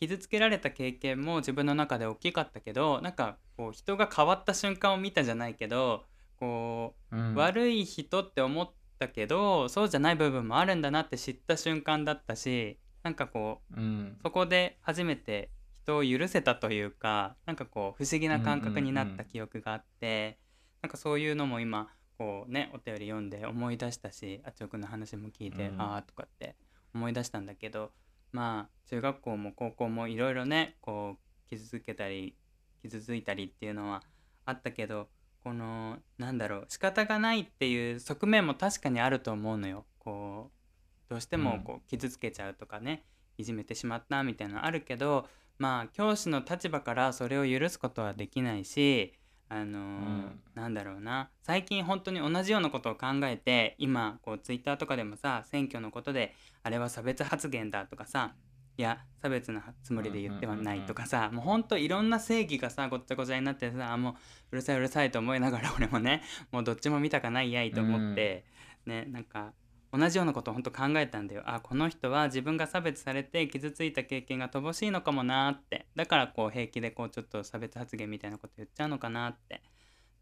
[0.01, 6.05] 傷つけられた経験も自分の中で大きかったけどなんかこう人が変わった瞬間を見たじゃないけど
[6.43, 7.35] こううん。
[7.37, 14.19] 悪い人って思ったけどそうじゃない部分もあるんだなって知った瞬間だったしなんかこううん。
[14.25, 15.51] そこで初めて
[15.85, 20.39] 人を許せたというかなんかこう不思議な感覚になった記憶があって、
[20.81, 25.81] なんかそういうのも今こうねお便り読んで思い出したしあちおくんの話も聞いて、うん。
[25.81, 26.57] ああとかって
[26.93, 27.93] 思い出したんだけど
[28.33, 32.37] まあ中学校も高校もいろいろねこう傷つけたり
[32.83, 34.03] 傷ついたりっていうのは
[34.45, 35.09] あったけど
[35.43, 39.85] このなんだろう仕方がないっていう側面も確かにあると思うのよ。
[39.99, 43.05] こうどうしてもこう傷つけちゃうとかね、
[43.37, 45.29] いじめてしまったみたいなのあるけど
[45.59, 49.13] まあ教師の立場からそれを許すことはできないし
[49.49, 58.35] あのーんなんだろうな最近本当に同じようなことを考えて今こうツイッターとかでもさ選挙のことであれは差別発言だとかさ
[58.79, 64.15] いや差別なつもりで言ってはないとかさ、もうほんといろんな正義がさごっちゃごちゃになってさもう
[64.53, 68.45] うるさいうるさいと思いながら俺もね もうどっちも見たかないやいと思って、
[68.87, 69.53] ねなんか
[69.93, 71.43] 同じようなことを本当考えたんだよ。
[71.45, 75.87] あこの人は自分が差別されて傷ついた経験が乏しいのかもなーって。
[75.95, 79.63] だからこう平気でこうちょっと差別発言みたいなこと言っちゃうのかなって。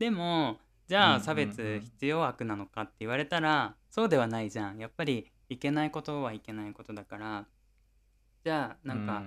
[0.00, 0.58] でも
[0.88, 4.78] じゃうんうんうんあ差別必要悪なのかって言われたらそうではないじゃん。
[4.78, 7.46] やっぱりいけないことはいけないことだから
[8.44, 9.22] じゃあなんか、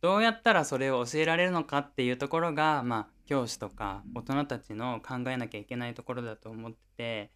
[0.00, 7.30] どうやったらそれを教えられるのかっていうところが、まあ、教師とか大人たちの考えなきゃいけないところだと思ってて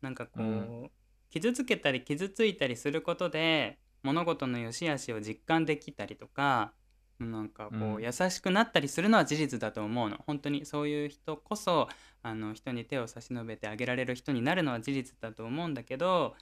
[0.00, 0.90] なんかこう、うん。
[1.30, 6.72] 傷つけたり傷ついたりすることで物事の良し悪しを実感できたりとか
[7.18, 8.02] なんかこう、うん。
[8.02, 10.18] 優しくなったりするのは事実だと思うの。
[10.26, 11.88] 本当にそういう人こそ
[12.22, 16.34] あの人に手を差し伸べてあげられる人になるのは事実だと思うんだけど、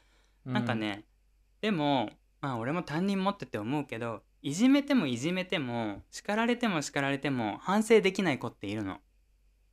[0.44, 1.04] なんかね
[1.60, 2.10] でも
[2.42, 8.98] まあ俺も担任持ってて思うけどいじめてもいじめても叱られても叱られても反省できない子っているの。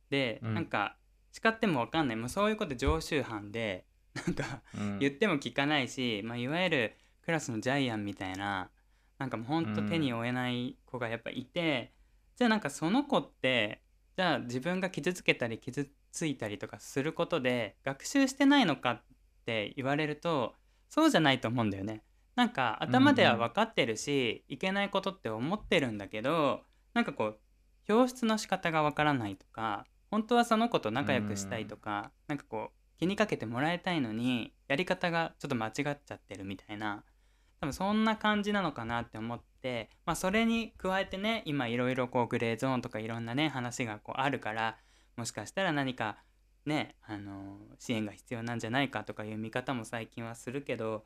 [0.08, 0.96] で、うんなんか
[1.32, 3.86] 叱っても分かんないもうそういう子って常習犯で
[4.26, 8.70] なんかうん言っても聞かないし、まあ、いわゆるクラスのジャイアンみたいな
[9.18, 11.92] なんかもうほんと手に負えない子がやっぱいて、
[12.36, 13.82] じゃあなんかその子って
[14.16, 19.02] じゃあ自分が傷つけたり傷ついたりとかすることで学習してないのかっ
[19.44, 20.54] て言われると
[20.88, 22.02] そうじゃないと思うんだよね。
[22.36, 26.62] なんか頭では分かってるし、いけないことって思ってるんだけど
[26.94, 27.38] なんかこう
[27.92, 35.72] 表出の仕方が分からないとか本当はその子と仲良くしたいとか、なんかこう気にかけてもらいたいのにやり方がちょっと間違っ
[36.04, 37.02] ちゃってるみたいな
[37.60, 44.76] 多分そんな感じなのかなって思って、まあ、それに加えてね今いろいろこうグレーゾーンとかいろんなね話がこうあるから
[45.16, 46.18] もしかしたら何か
[46.66, 51.04] ねあの支援が必要なんじゃないかとかいう見方も最近はするけど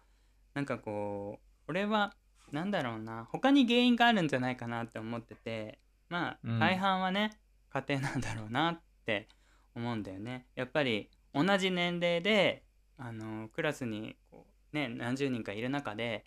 [0.54, 2.14] なんかこう俺は
[2.52, 7.32] なんだろうな他に原因があるんじゃないかなって思っててまうんあ大半はね、
[7.70, 9.28] 家庭なんだろうなって
[9.74, 10.46] 思うんだよね。
[10.54, 12.62] やっぱり同じ年齢で
[12.96, 16.24] あのクラスにこう、ね、何十人かいる中で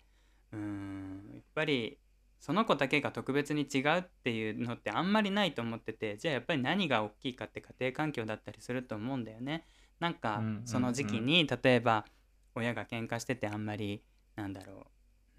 [0.52, 1.98] うーんやっぱり
[2.38, 9.64] その子だけが特別に違うっていうのってあんまりないと思っててじゃあやっぱり何が大きいかって家庭環境だったりすると思うんだよね。
[9.98, 12.04] なんかうんうんうんその時期に例えば
[12.54, 14.02] 親が喧嘩しててあんまり
[14.38, 14.86] なんだろ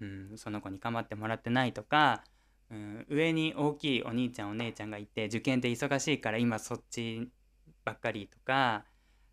[0.00, 2.22] う、うん、その子に構ってもらってないとか、
[2.70, 7.30] うん、上に大きいお兄ちゃんお姉ちゃんがいて受験で忙しいから今そっち
[7.84, 8.84] ばっかりとか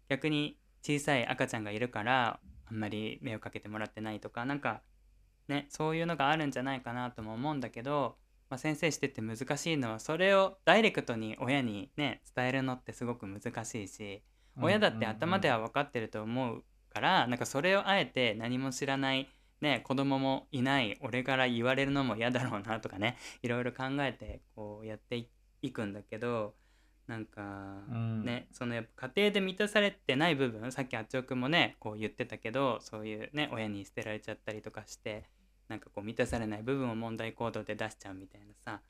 [0.08, 4.82] 逆に小さい赤ちゃんがいるからあんまり目をかけてもらってないとかなんか
[5.50, 8.16] ねそういうのがあるんじゃないかなとも思うんだけど、
[8.50, 14.24] まあ、先生してて難しいのはそれをダイレクトに親にね伝えるのってすごく難しいし
[14.62, 19.30] 親だって頭では分かってると思うからなんかそれをあえて何も知らない
[19.62, 25.30] ね子供もいない俺から言われるのも嫌だろうなとかね いろいろ考えてこうやってい
[25.62, 26.56] いくんだけど
[27.08, 27.42] なんか
[27.90, 28.26] うん。
[28.26, 35.24] ねそのやっぱ家庭で満たされてない部分さっきあっちおくんもねこう言ってたけどそういうね親に捨てられちゃったりとかして
[35.68, 38.82] なんかこう満たされない部分を問題行動で出しちゃうみたいなさ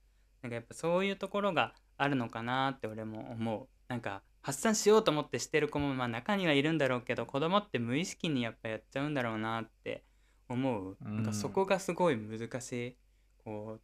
[0.42, 3.68] なんかやっぱそういうところがあるのかなって俺も思う。
[3.88, 10.04] なんか発散しようと思ってしてる子もまあ中にはいるんだろうけど子供って無意識にやっぱやっちゃうんだろうなって
[10.50, 12.96] 思う、なんかそこがすごい難しい。
[13.44, 13.82] こう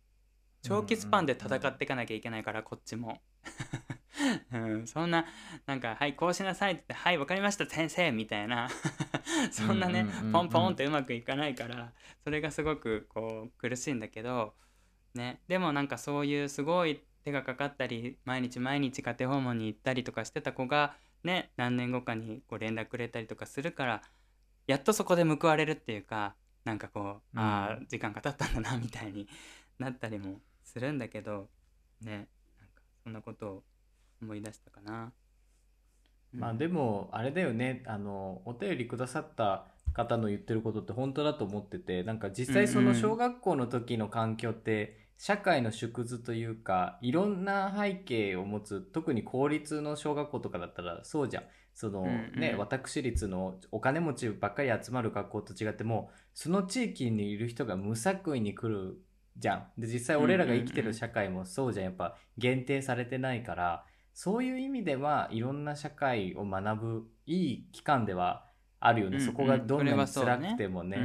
[0.61, 3.21] 長期スパンで戦っていかなきゃいけないからこっちも、
[4.51, 5.25] うん、そんな
[5.65, 8.69] なんか「はいこうしなさい」って言って「はいわかりました先生」みたいな。
[9.51, 10.31] そんなねうんうんうんうん。
[10.31, 14.55] ポンポンってうまくいかないからそれがすごくこう苦しいんだけど
[15.13, 15.41] ね。
[15.47, 24.01] でもなんかそういうすごい手がかかったり毎日毎日家庭訪問に行ったりとかしてた子がね何年後かにこう連絡くれたりとかするから
[24.67, 29.27] やっとそこで報われるっていうかなんかこう、ああ時間が経ったんだなみたいに
[29.79, 31.49] なったりもするんだけど
[32.01, 33.63] ねなんかそんなことを
[34.21, 35.11] 思い出したかな。
[36.31, 37.83] まあでもあれだよね。
[37.85, 51.43] あのお便りくださった方の言ってることって本当だと思っててなんか実際その小学校の時の環境って社会の縮図というかいろんな背景を持つ特に公立の小学校とかだったらそうじゃん。
[51.73, 52.39] その、うんうん。
[52.39, 59.01] ね私立のお金持ちばっかり集まる学校と違ってもその地域にいる人が無作為に来る
[59.37, 59.67] じゃん。
[59.77, 61.85] で実際俺らが生きてる社会もそうじゃん。
[61.85, 63.85] やっぱ限定されてないから。
[64.15, 68.45] そういう意味ではいろんな社会を学ぶいい期間では
[68.79, 69.27] あるよね、うんうん。
[69.27, 70.97] そこがどんなに辛くてもね。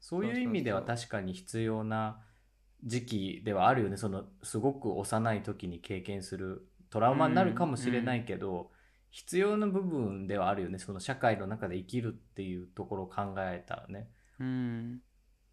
[0.00, 2.20] そういう意味では確かに必要な
[2.84, 3.96] 時期ではあるよね。
[3.96, 8.70] そのすごく幼い時に経験するトラウマになるかもしれないけど、
[9.10, 10.78] 必要な部分ではあるよね。
[10.78, 14.08] その社会の中で生きるっていうところを考えたらね。
[14.38, 15.00] うん。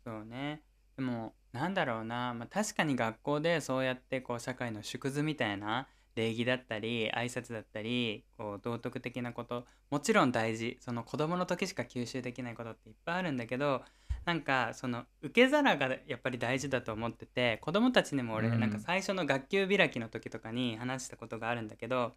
[0.06, 0.64] そうね。
[0.98, 10.78] でもなんだろうな、まあ、確かに学校でそうやってこう社会の縮図みたいな礼儀だったり挨拶だったりこう道徳的なこともちろん大事。
[10.80, 13.82] その子供の時しか吸収できないことっていっぱいあるんだけど
[14.26, 18.60] なんかその受け皿がやっぱり大事だと思ってて子供たちにも俺、うん。
[18.60, 22.14] なんか最初の学級開きの時とかに話したことがあるんだけど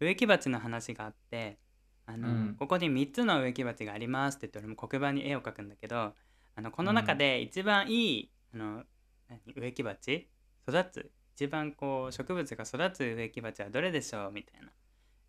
[0.00, 1.58] 植木鉢の話があって
[2.06, 2.56] あの、うん。
[2.58, 6.14] ここに3つの植木鉢がありますって言って俺も黒板に絵を描くんだけど
[6.54, 8.82] あのこの中で一番いい、あの
[9.28, 10.28] 何植木鉢？
[10.68, 14.32] 育つ一番こう植物が育つ植木鉢はどれでしょう？
[14.32, 14.68] みたいな。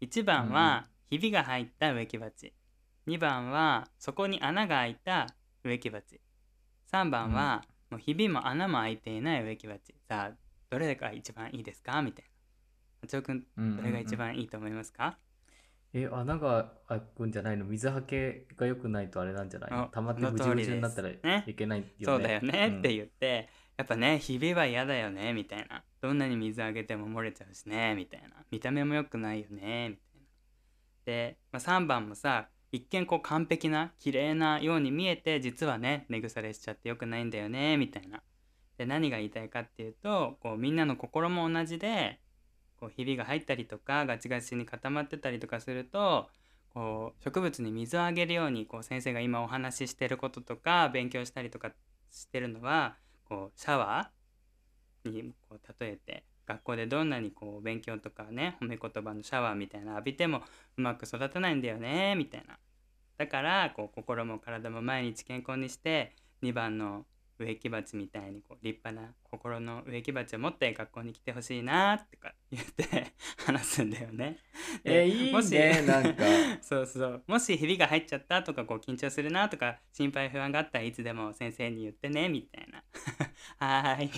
[0.01, 2.53] 1番はひびが入った植木鉢。
[3.07, 5.27] 2番はそこに穴が開いた
[5.63, 6.19] 植木鉢。
[6.91, 9.95] 3番は、もうひびも穴も開いていない植木鉢。
[10.07, 10.37] さあ
[10.69, 12.01] どれが一番いいですか？
[12.01, 12.31] みたいな。
[13.01, 13.77] 八尾くんうんうんうん。
[13.77, 15.17] どれが一番いいと思いますか、
[15.93, 17.65] え穴が開くんじゃないの？
[17.65, 19.83] 水はけが良くないとあれなんじゃないの？
[19.83, 21.91] あ溜まってぐじゅぐじゅになったらいけないよね。
[22.03, 22.67] そうだよね。
[22.71, 25.83] うんって言って、やっぱねひびは嫌だよねみたいな。
[26.01, 28.29] どんなに水あげても漏れちゃうしねみたいな。
[28.51, 30.27] 見た目も良くないよねみたいな。
[31.05, 38.21] で、まあ、3番もさ一見こう完璧な綺麗なように見えて実はね根腐れしちゃって良くないんだよねみたいな。
[38.77, 42.19] で何が言いたいかっていうとこうみんなの心も同じで
[42.79, 46.27] こうひびが入ったりとかガチガチに固まってたりとかすると
[46.73, 51.71] こう植物に水をあげるようにこう先生が今お話ししてることとか勉強したりとか
[52.09, 52.95] してるのは
[53.33, 60.43] こうシャワーにこう例えて学校でどんなにこう勉強とかね褒め言葉のシャワーみたいな浴びても
[60.77, 62.59] うまく育たないんだよねみたいな。
[63.17, 67.05] だからこう心も体も毎日健康にして2番の
[67.39, 73.13] 植木鉢みたいにこう立派な心の植木鉢を持って学校に来てほしいなとか言って
[73.45, 74.37] 話すんだよね。
[74.83, 76.23] でえいいもしねなんか。
[76.61, 82.83] そうそうもしひびが入っちゃったとかこう緊張するなとか心配不安があったらいつでも先生に言ってねみたいな
[83.57, 84.11] はーい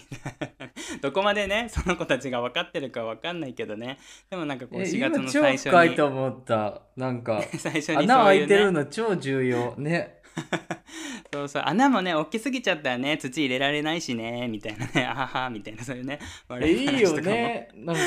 [1.01, 3.97] どこまでねその子たちが分かってるか分かんないけどね
[4.30, 6.82] でもなんかこうえ4月の最初に深いと思った。
[6.95, 10.22] なんか最初に穴開いてるの超重要ね。
[11.31, 13.17] そうそう穴もね大きすぎちゃったらね。
[13.17, 14.47] 土入れられないしね。
[14.47, 15.03] みたいなね。
[15.07, 16.19] あははみたいなそういうね。
[16.21, 17.69] え笑いいよね。
[17.75, 18.01] なんか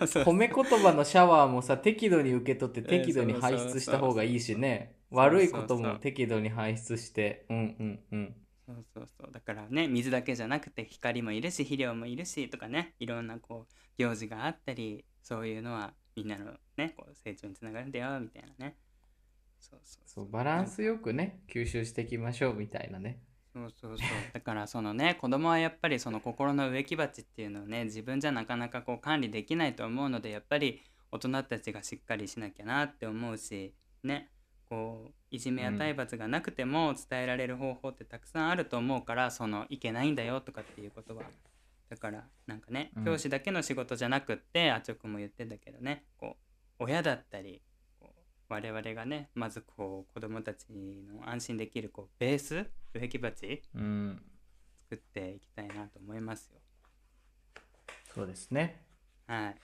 [0.24, 4.96] 褒め言葉のシャワーもさ適度に受け取って適度に排出した方がいいしね。
[5.10, 7.44] 悪いことも適度に排出して。
[7.48, 8.36] うんうんうん。
[8.66, 9.32] そうそうそう。
[9.32, 12.94] だからね水だけじゃなくて光もいるし肥料もいるしとかね。
[12.98, 18.76] いろんなこう行事があったりそういうのはみんなのねこう成長につながるんだよみたいなね
[19.60, 20.30] そうそうそう。
[20.30, 23.20] バランスよくね吸収していきましょうみたいなね。
[23.52, 24.08] そうそうそう。
[24.32, 30.82] だからそのね 子供はやっぱりその心の植木鉢っていうのをね自分じゃなかなかこう管理できないと思うのでやっぱり
[31.12, 34.30] 大人たちがしっかりしなきゃなって思うしね
[34.68, 41.24] こういじめや体罰がなくても伝えられる方法ってたくさんあると思うからそのいけないんだよとかっていうことは。
[41.88, 43.04] だからなんかねうん。
[43.04, 46.36] 教師だけの仕事じゃなくってあちょくも言ってたけどねこ
[46.78, 47.62] う親だったり
[48.50, 54.22] 我々がねまずこう子供たちの安心できるこうベース植木鉢うん。
[54.90, 56.58] 作っていきたいなと思いますよ。
[58.12, 58.84] そうですね。
[59.28, 59.56] はい。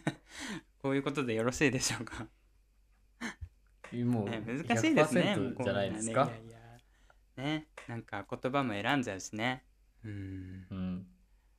[0.80, 2.26] こういうことでよろしいでしょうか？
[3.92, 5.34] もうね、難しいですね。
[5.36, 6.24] 100%じゃないですか？
[6.26, 9.64] ねいやいやね、なんか言葉も選んじゃうしね。
[10.02, 10.66] うん。
[10.70, 11.06] うん。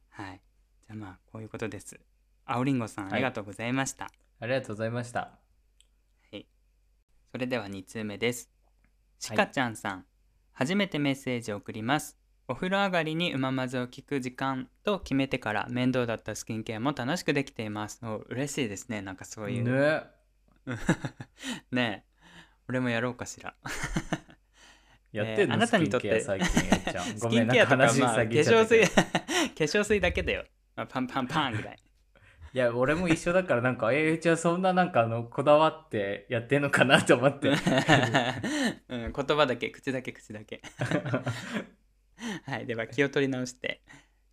[0.10, 0.42] はい。
[0.88, 2.00] じゃあまあこういうことです。
[2.46, 4.10] 青りんごさん、はいありがとうございました。
[4.40, 5.45] ありがとうございました。
[7.36, 7.40] はい。
[7.40, 8.50] それでは2通目です。
[9.20, 10.06] しかちゃんさん、
[10.54, 12.18] 初めてメッセージを送ります。
[12.48, 18.00] お風呂上がりにうままずを聞く時間と決めてから面倒だったスキンケアも楽しくできています。
[18.04, 19.02] お嬉しいですね。
[19.02, 19.64] なんかそういう。
[19.64, 20.04] ね。
[21.72, 22.22] ねえ
[22.70, 23.56] 俺もやろうかしら。
[25.12, 27.06] やってんの、えーあなたにとってスキンケア最近やっちゃう。
[27.06, 29.04] スごめんなキンケアとか、まあ、化粧水 化
[29.56, 31.80] 粧水だけだよ、まあ、パンパンパンぐらい
[32.56, 37.50] いや、俺も一緒だから、なんか、えー、じゃあそんななんか、あの、こだわってやってんのかなと思って。
[38.88, 40.62] うん、言葉だけ口だけ口だけ。
[42.48, 43.82] はいでは気を取り直して。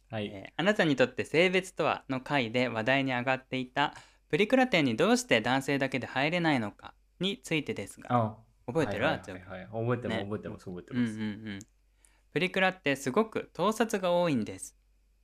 [0.08, 0.26] はい。
[0.26, 3.92] えーあなたにとって性別とはの回で話題に上がっていた
[4.28, 9.46] プリクラ店にどうして男性だけで入れないのかについてですがあ覚えてる、はいあっちゃんはい。
[9.48, 10.24] はいはい覚えてます、ね。
[10.24, 11.18] 覚えてます、覚えてうんうんます。
[11.18, 11.58] うん。
[12.32, 14.76] プリクラってすごく盗撮が多いんです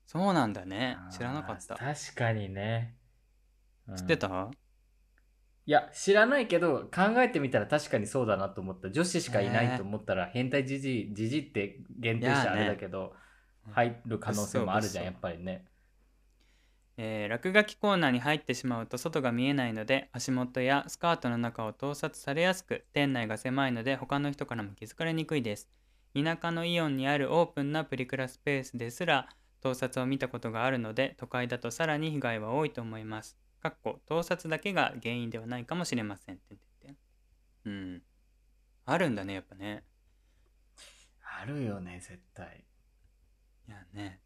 [0.08, 0.96] そうなんだね。
[1.10, 1.76] 知らなかった。
[1.76, 2.96] 確かにね。
[3.86, 3.96] うん。
[3.96, 4.50] 知ってた？
[5.66, 8.90] いや、知らないけど、考えてみたら確かにそうだなと思った。
[8.90, 13.14] 女子しかいないと思ったら、変態じじい、じじいって限定してあれだけど、
[13.70, 15.66] 入る可能性もあるじゃん、やっぱりね。
[16.96, 25.68] えー落書きコーナーに入ってしまうと外が見えないので足元やスカートの中を盗撮されやすく店内が狭いので他の人からも気づかれにくいです。
[26.14, 29.28] 田舎のイオンにあるオープンなプリクラスペースですら
[29.60, 33.36] 盗撮を見たことがあるので都会だとさらに被害は多いと思います。
[33.60, 36.38] かっこ盗撮だけが原因ではないかもしれません。
[37.64, 38.02] うん。
[38.84, 39.84] あるんだねやっぱね。
[41.40, 42.64] あるよね、絶対。
[43.68, 44.20] いやね、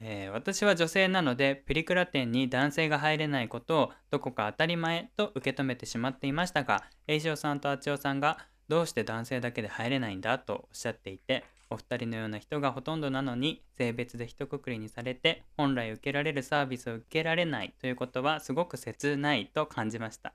[0.00, 20.32] えー私は女性なのでプリクラ店に男性が入れないことをどこか当たり前と受け止めてしまっていましたが栄翔さんとあちおさんがどうして男性だけで入れないんだとおっしゃっていてお二人のような人がほとんどなのに性別で一括りにされて本来受けられるサービスを受けられないということはすごく切ないと感じました、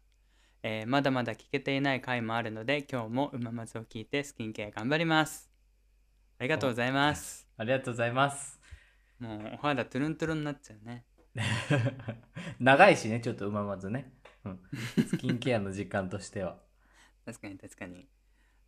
[0.62, 5.50] えーまだまだ聞けていない回もあるので今日もうままずを聞いてスキンケア頑張ります
[6.40, 8.60] ありがとうございますありがとうございます。
[9.20, 11.06] もうお肌トゥルントゥルンになっちゃうね。
[12.60, 14.12] 長いしね、ちょっとうままずね。
[14.44, 14.60] うん。
[15.08, 16.60] スキンケアの時間としては。
[17.26, 18.08] 確かに確かに。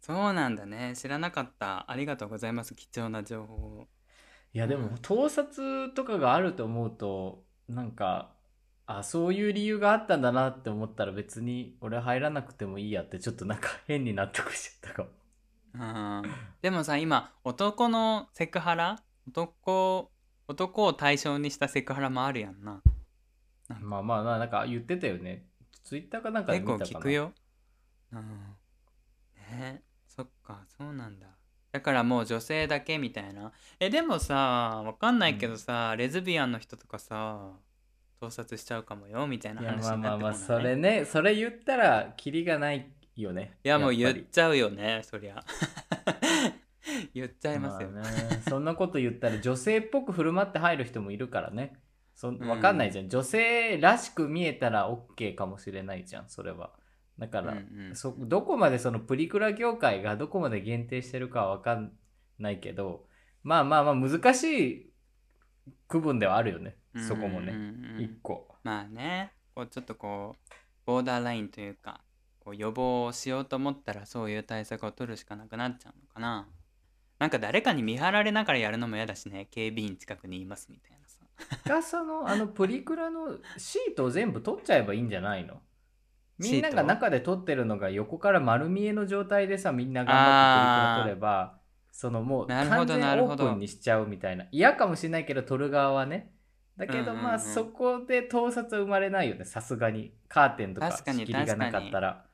[0.05, 0.93] そうなんだね。
[0.95, 1.89] 知らなかった。
[1.89, 2.75] ありがとうございます。
[2.75, 3.87] 貴重な情報を。
[4.53, 8.35] いや、でも、盗撮とかがあると思うと、なんか、
[8.85, 15.09] あ、そういう理由があったんだなって思ったら別に俺入らなくてもいいやってちょっとなんか変に納得しちゃったかも。
[15.73, 16.23] うん
[16.61, 18.99] でもさ、今、男のセクハラ？
[19.27, 20.11] 男、
[20.47, 22.83] 男を対象にしたセクハラもあるやんな。
[23.81, 25.47] まあまあまあ、なんか言ってたよね。
[25.83, 26.93] ツイッターかなんかで結見たかな。
[26.93, 27.33] 構聞くよ。
[28.11, 28.55] うん。
[29.49, 29.81] ね
[30.15, 31.27] そっか、そうなんだ。
[31.71, 33.51] だからもう女性だけみたいな。
[33.79, 37.51] え、でもさ、わかんないけどさ、レズビアンの人とかさ、
[38.19, 43.57] 盗撮しちゃうかもよみたいないや、話まあまあまあ、になってもそれね、それ言ったら、キリがないよね。
[43.63, 45.43] いやもう言っちゃうよねそりゃ
[47.13, 51.73] 言っちゃいますよ、まあね、そんなこと言ったら女性っぽく振る舞って入る人もいるからね。
[52.13, 53.09] そんわかんないじゃん。
[53.09, 56.71] 女性らしく見えたら OK かもしれないじゃん、それは。
[57.17, 57.57] だから、うん
[57.89, 61.93] うんそどこまでそのプリクラ業界がどこまで限定してるかはわかん
[62.39, 63.07] ないけど、
[63.43, 64.89] まあまあまあ難しい
[65.87, 66.75] 区分ではあるよね。
[67.07, 67.53] そこもね。
[67.53, 67.95] うんうん。
[67.97, 68.47] うん一個。
[68.63, 69.31] まあね。
[69.53, 70.53] こうちょっとこう
[70.85, 72.01] ボーダーラインというか
[72.39, 76.47] こう予防をしようと思ったらそういう対策を取るしかなくなっちゃうのかな。
[77.17, 79.47] なんか誰かに見張られながらやるのも嫌だしね。
[79.49, 81.19] 警備員近くにいますみたいなさ。
[81.65, 85.61] がそのあのプリクラのシートを全部取っちゃえばいいんじゃないの？
[86.37, 91.59] みんなが中で撮ってるのが横から丸見えの状態でさみんな頑張って撮れば
[91.91, 94.45] そのもう完全にオープンにしちゃうみたいな。
[94.51, 96.33] 嫌かもしれないけど撮る側はね。
[96.75, 100.13] だけどまあそこで盗撮は生まれないよねさすがに。
[100.27, 102.25] カーテンとか仕切りがなかったら。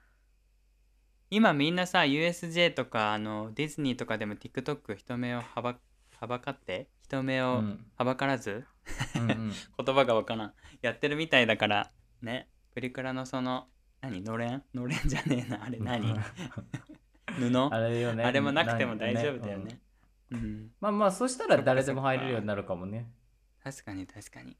[1.29, 5.75] 今みんなさ USJ とかあのディズニーとかでも TikTok 人目をはば
[6.19, 6.89] はばかって？
[7.03, 7.85] 人目をうん。
[7.97, 8.65] はばからず、
[9.15, 9.51] うんうん。
[9.85, 10.53] 言葉がわからん。
[10.81, 11.91] やってるみたいだから
[12.23, 12.49] ね。
[12.73, 13.67] プリクラのその
[14.01, 14.21] 何？
[14.21, 14.63] のれん？
[14.73, 16.13] のれんじゃねえなあれ何？
[17.37, 17.73] 布？
[17.73, 19.79] あれよねあれもなくても大丈夫だようんね。
[20.31, 20.71] うん。
[20.79, 23.09] まあまあそしたら誰でも入れるようになるかもね
[23.63, 24.57] 確かに確かに。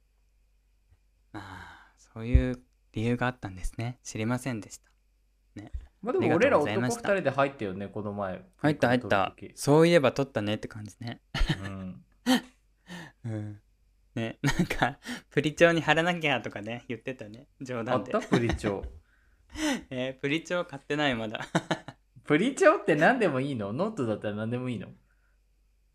[1.33, 2.61] まあ、そういう
[2.93, 3.99] 理由があったんですね。
[4.03, 4.91] 知りませんでした。
[6.01, 9.35] まあでも俺ら男うございました2人で入ったよねこの前入った入った。
[9.55, 11.21] そういえば撮ったねって感じね。
[11.63, 12.03] うん
[13.25, 13.61] うん。
[14.15, 17.47] ね、なんか、プリ帳に貼らなきゃとかね、言ってたね。
[17.61, 18.19] 冗あ談でった？
[18.19, 18.83] プリ帳
[19.89, 21.39] えープリ帳買ってないまだ。
[22.25, 23.73] プリ帳って何でもいいの？
[23.73, 24.89] ノートだったら何でもいいの？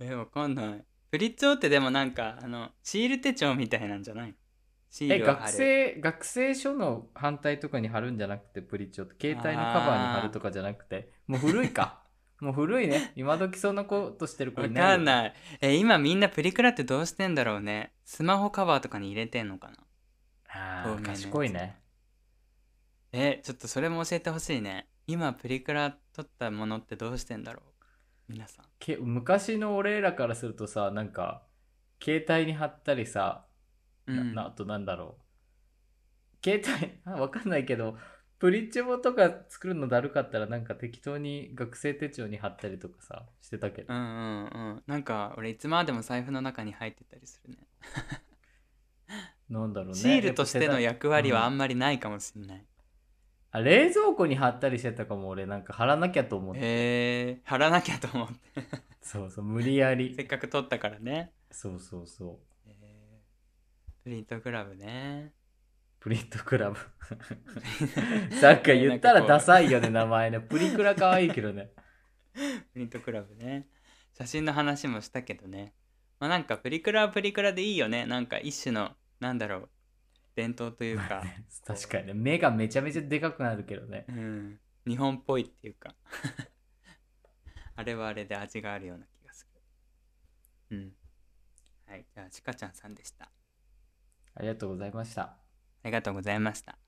[0.01, 0.85] えーわかんない。
[1.11, 4.35] プリ帳ってでもなんか、あの、シール手帳みたいなんじゃない？
[4.91, 5.27] シえールを。
[5.29, 9.35] 学生学生書の反対とかに貼るんじゃなくてプリチョって。
[9.35, 11.13] 携帯のカバーに貼るとかじゃなくて。
[11.27, 12.03] もう古いか。
[12.41, 13.13] もう古いね。
[13.17, 14.91] 今時そんなことしてる子わいないよ。
[14.91, 15.35] かんない。
[15.63, 17.95] え、今みんなプリクラってどうしてんだろうね。
[18.05, 19.77] スマホカバーとかに入れてんのかな？
[20.49, 21.79] あ賢いね
[23.19, 24.89] え、ちょっとそれも教えてほしいね。
[25.07, 27.63] 今プリクラ撮ったものってどうしてんだろ
[28.29, 28.33] う？
[28.33, 28.67] 皆さん。
[28.79, 31.43] け昔の俺らからするとさなんか
[32.03, 33.47] 携帯に貼ったりさ、
[34.07, 35.19] なうんなあとなんだろ
[36.43, 37.97] う携帯あ わかんないけど
[38.39, 44.83] プリチョとか作るのだるかったらなんか適当に学生手帳に貼ったりとかさしてたけどうんうんうん。
[44.87, 47.67] なんか俺いつまでも財布の中に入ってたりするね。
[49.49, 52.67] なんだろうねシールとしての役割はあうんんまりないかもしれない。
[53.57, 56.63] あ冷蔵庫に貼ったりしてたかも俺なんか貼らなきゃと思って、へ
[57.31, 58.37] え貼らなきゃと思って。
[59.01, 61.33] そうそう無理やりせっかく撮ったからね。
[61.51, 62.71] そうそうそう
[64.05, 65.33] プリントクラブね。
[66.01, 66.77] プリントクラブ
[68.43, 71.71] なんか言ったらダサいよね名前ねプリクラ可愛いけどね
[72.35, 73.67] プリントクラブね。
[74.13, 75.73] 写真の話もしたけどね。
[76.21, 78.05] まあなんかプリクラはプリクラでいいよね。
[78.05, 79.69] なんか一種の、なんだろう、
[80.37, 81.25] 伝統というか、
[81.67, 82.15] 確かにね。
[82.15, 84.05] 目がめちゃめちゃでかくなるけどね。
[84.09, 85.95] うん、日本っぽいっていうか、
[87.75, 89.49] あれはあれで味があるような気がす
[90.71, 90.77] る。
[90.77, 90.93] うん。
[91.87, 93.31] はい、じゃあ、ちかちゃんさんでした。
[94.35, 95.23] ありがとうございました。
[95.23, 95.39] あ
[95.85, 96.79] りがとうございました。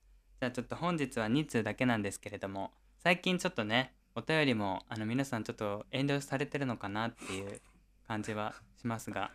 [0.41, 2.73] じゃあちょっと本日は2通だけなんですけれども、
[3.03, 7.63] 最近ちょっとね、お便りもあの皆さんちょっと遠慮されてるのかなっていう
[8.07, 9.31] 感じはしますが、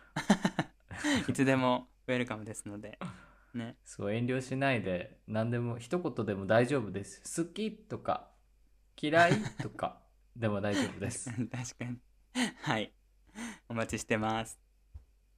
[1.28, 2.98] いつでもウェルカムですので、
[3.54, 3.76] ね。
[3.84, 8.30] そう遠慮しないで何でも一言でも大丈夫です好きとか
[9.00, 9.32] 嫌い
[9.62, 10.00] とか
[10.36, 11.98] でも大丈夫です確かに。
[12.62, 12.92] はい。
[13.68, 14.58] お待ちしてます。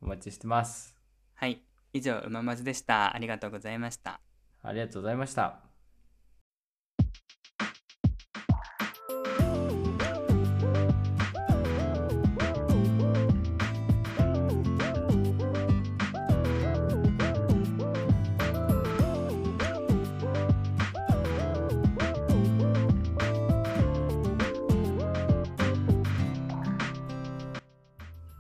[0.01, 0.97] お待ちしてます
[1.35, 1.63] はい。
[1.93, 3.15] 以上、うままずでした。
[3.15, 4.21] ありがとうございました。
[4.63, 5.66] ありがとうございました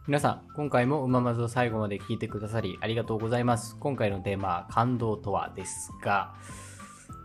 [0.08, 3.76] 皆さん、今回もうままずを最後まで聞いてくださりありがとうございます。
[3.80, 6.36] 今回のテーマは感動とはですが、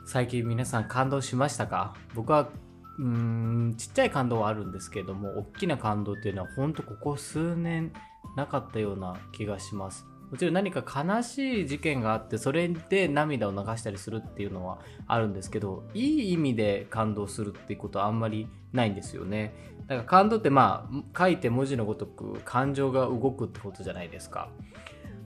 [0.08, 1.94] 最近皆さん感動しましたか？
[2.16, 2.50] 僕は、
[2.98, 7.94] うーん、ちっちゃい感動はあるんですけれども、大きな感動っていうのは本当ここ数年
[8.36, 10.08] なかったような気がします。
[10.32, 19.54] もちろん何か悲しい事件があって、それで涙を流したりするっていうのはあるんですけど、いい意味で感動するっていうことはあんまりないんですよね。
[19.88, 24.48] だから感動ってまあ書いて文字のごとく感情が動くってことじゃないですか。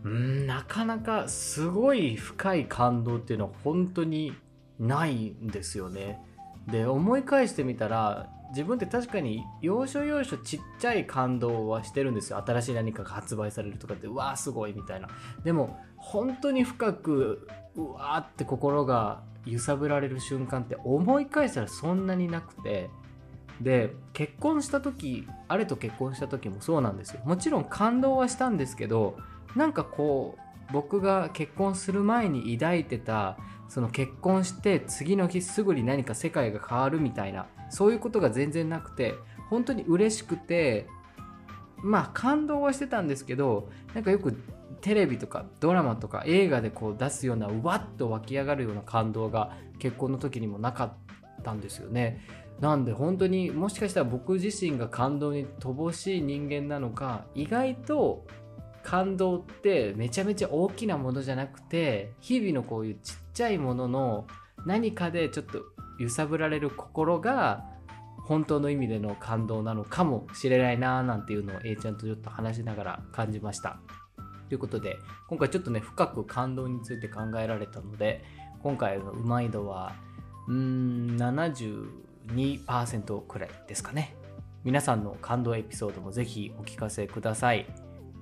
[0.04, 4.34] うんなかなかすごい深い感動っていうのは本当に
[4.80, 6.20] ないんですよね。
[6.68, 12.42] で思い返してみたら自分って確かに要所要所ちっちゃい感動はしてるんですよ。
[12.48, 15.10] 新しい何かが発売されるとかってうわーすごいみたいな。
[15.44, 22.90] でも本当に深くうわーって心が揺さぶられる瞬間って思い返したらそんなになくて。
[23.62, 27.22] で結婚した時あれと結婚した時もそうなんですよ。
[27.24, 29.18] もちろん感動はしたんですけど
[29.56, 33.38] なんかこう僕が結婚する前に抱いてた
[33.70, 37.46] その結婚して次の日すぐに何か世界が変わるみたいな
[37.76, 39.16] そういうことが全然なくて
[39.50, 40.88] 本当に嬉しくて
[41.78, 44.32] まあ感動はしてたんですけどなんかよく
[44.80, 50.94] テレビとかドラマとか映画でこう出すようなうわっと湧き上がるような感動が結婚の時にもなかっ
[51.44, 52.22] たんですよね。
[52.62, 58.26] なんで本当にもしかしたら僕自身が感動に乏しい人間なのか意外と
[58.84, 64.28] 感動ってめちゃめちゃ大きなものじゃなくて日々のこういうちっちゃいものの
[64.66, 65.64] 何かでちょっと
[66.00, 67.66] 揺さぶられる心が
[68.26, 73.80] 本当の意味での感動なのかもしれないなーなんていうのを A ちゃんとちょっと話しながら感じました。
[74.50, 74.98] ということで
[75.28, 78.24] 今回ちょっとね深く感動について考えられたので
[78.62, 79.94] 今回のうまい度は
[80.48, 81.18] うーん
[82.28, 84.16] 72%くらいですかね。
[84.64, 87.68] 皆さんの感動エピソードもぜひお聞かせください。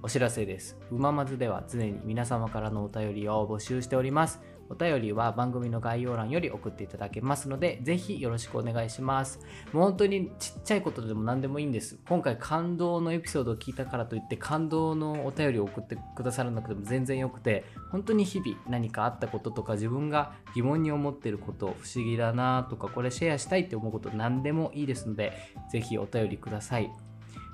[0.01, 0.77] お知らせです。
[0.91, 4.41] うままずでは常に皆様からのお便りを募集しております。
[4.69, 9.39] お便りは番組の概要欄より送っていただけますので、ぜひよろしくお願いします。
[9.71, 11.99] もう本当にちっちゃいことでも何でもいいんです。
[12.07, 25.33] 今回感動のエピソードを聞いたからといって感動のお便りを送ってくださらなくても全然よくて、本当に日々何かあったこととか自分が疑問に思っていること、不思議だなとかこれシェアしたいって思うこと何でもいいですので、
[25.71, 26.91] ぜひお便りください。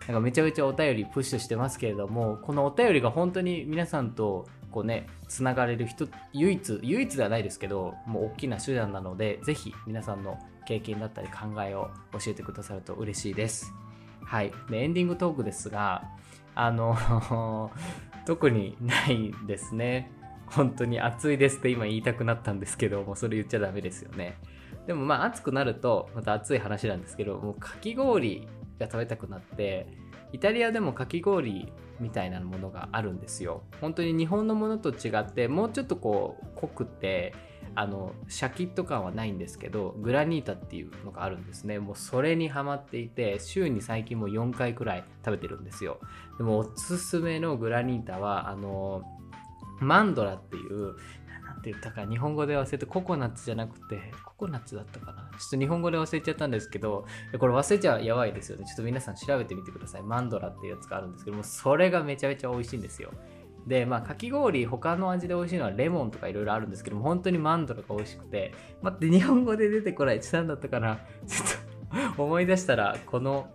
[0.08, 13.74] なんかめちゃめちゃお便りプッシュしてますけれども、このお便りが本当に皆さんとこうね、つながれる人、唯一、唯一ではないですけど、もう大きな手段なので、ぜひ皆さんの経験だったり考えを教えてくださると嬉しいです。
[14.24, 14.52] はい。
[14.70, 16.04] で、エンディングトークですが、
[16.54, 17.72] あの、
[18.26, 20.12] 特にないですね。
[20.46, 24.38] 本当に暑いですって今言いたくなったんですけど、もうそれ言っちゃダメですよね。
[24.88, 28.48] でもまあ暑くなると、また暑い話なんですけど、もうかき氷
[28.80, 29.88] が食べたくなって
[30.32, 33.64] イタリアでもかき氷みたいなものがあるんですよ。
[33.82, 37.34] 本当に日本のものと違ってもうちょっとこう濃くて
[37.76, 41.80] あのシャキッと感はないんですけどグラニータっていうのがあるんですね。
[41.80, 46.00] もうそれにハマっていて週に最近も4回くらい食べてるんですよ。
[46.38, 49.04] でもおすすめのグラニータはあの
[49.80, 50.96] マンドラっていう
[51.46, 55.19] なんて言ったか日本語で忘れてココナッツじゃなくてココナッツだったかな？
[55.40, 57.06] ちょっと日本語で忘れちゃったんですけど
[57.40, 58.66] これ忘れちゃやばいですよね。
[58.66, 60.04] ちょっと皆さん調べてみてください。
[60.04, 63.12] マンドラっていうやつがあるんですけどもそれがめちゃめちゃ美味しいんですよ。
[63.68, 73.50] でまあかき氷他の味で美味しいのはレモンとかいろいろあるんですけども本当にマンドラが美味しくて待って日本語で出てこない何だったかなちょっと思い出したらこの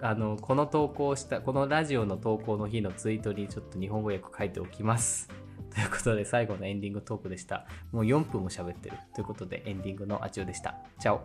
[0.00, 5.45] あのこの投稿したこのラジオの投稿の日のツイートにちょっと日本語訳書いておきます。
[5.76, 7.66] ということで最後のエンディングトークでした。
[7.92, 8.96] もう4分も喋ってる。
[9.14, 10.74] ということでエンディングのあちおでした。
[10.98, 11.20] チャオ。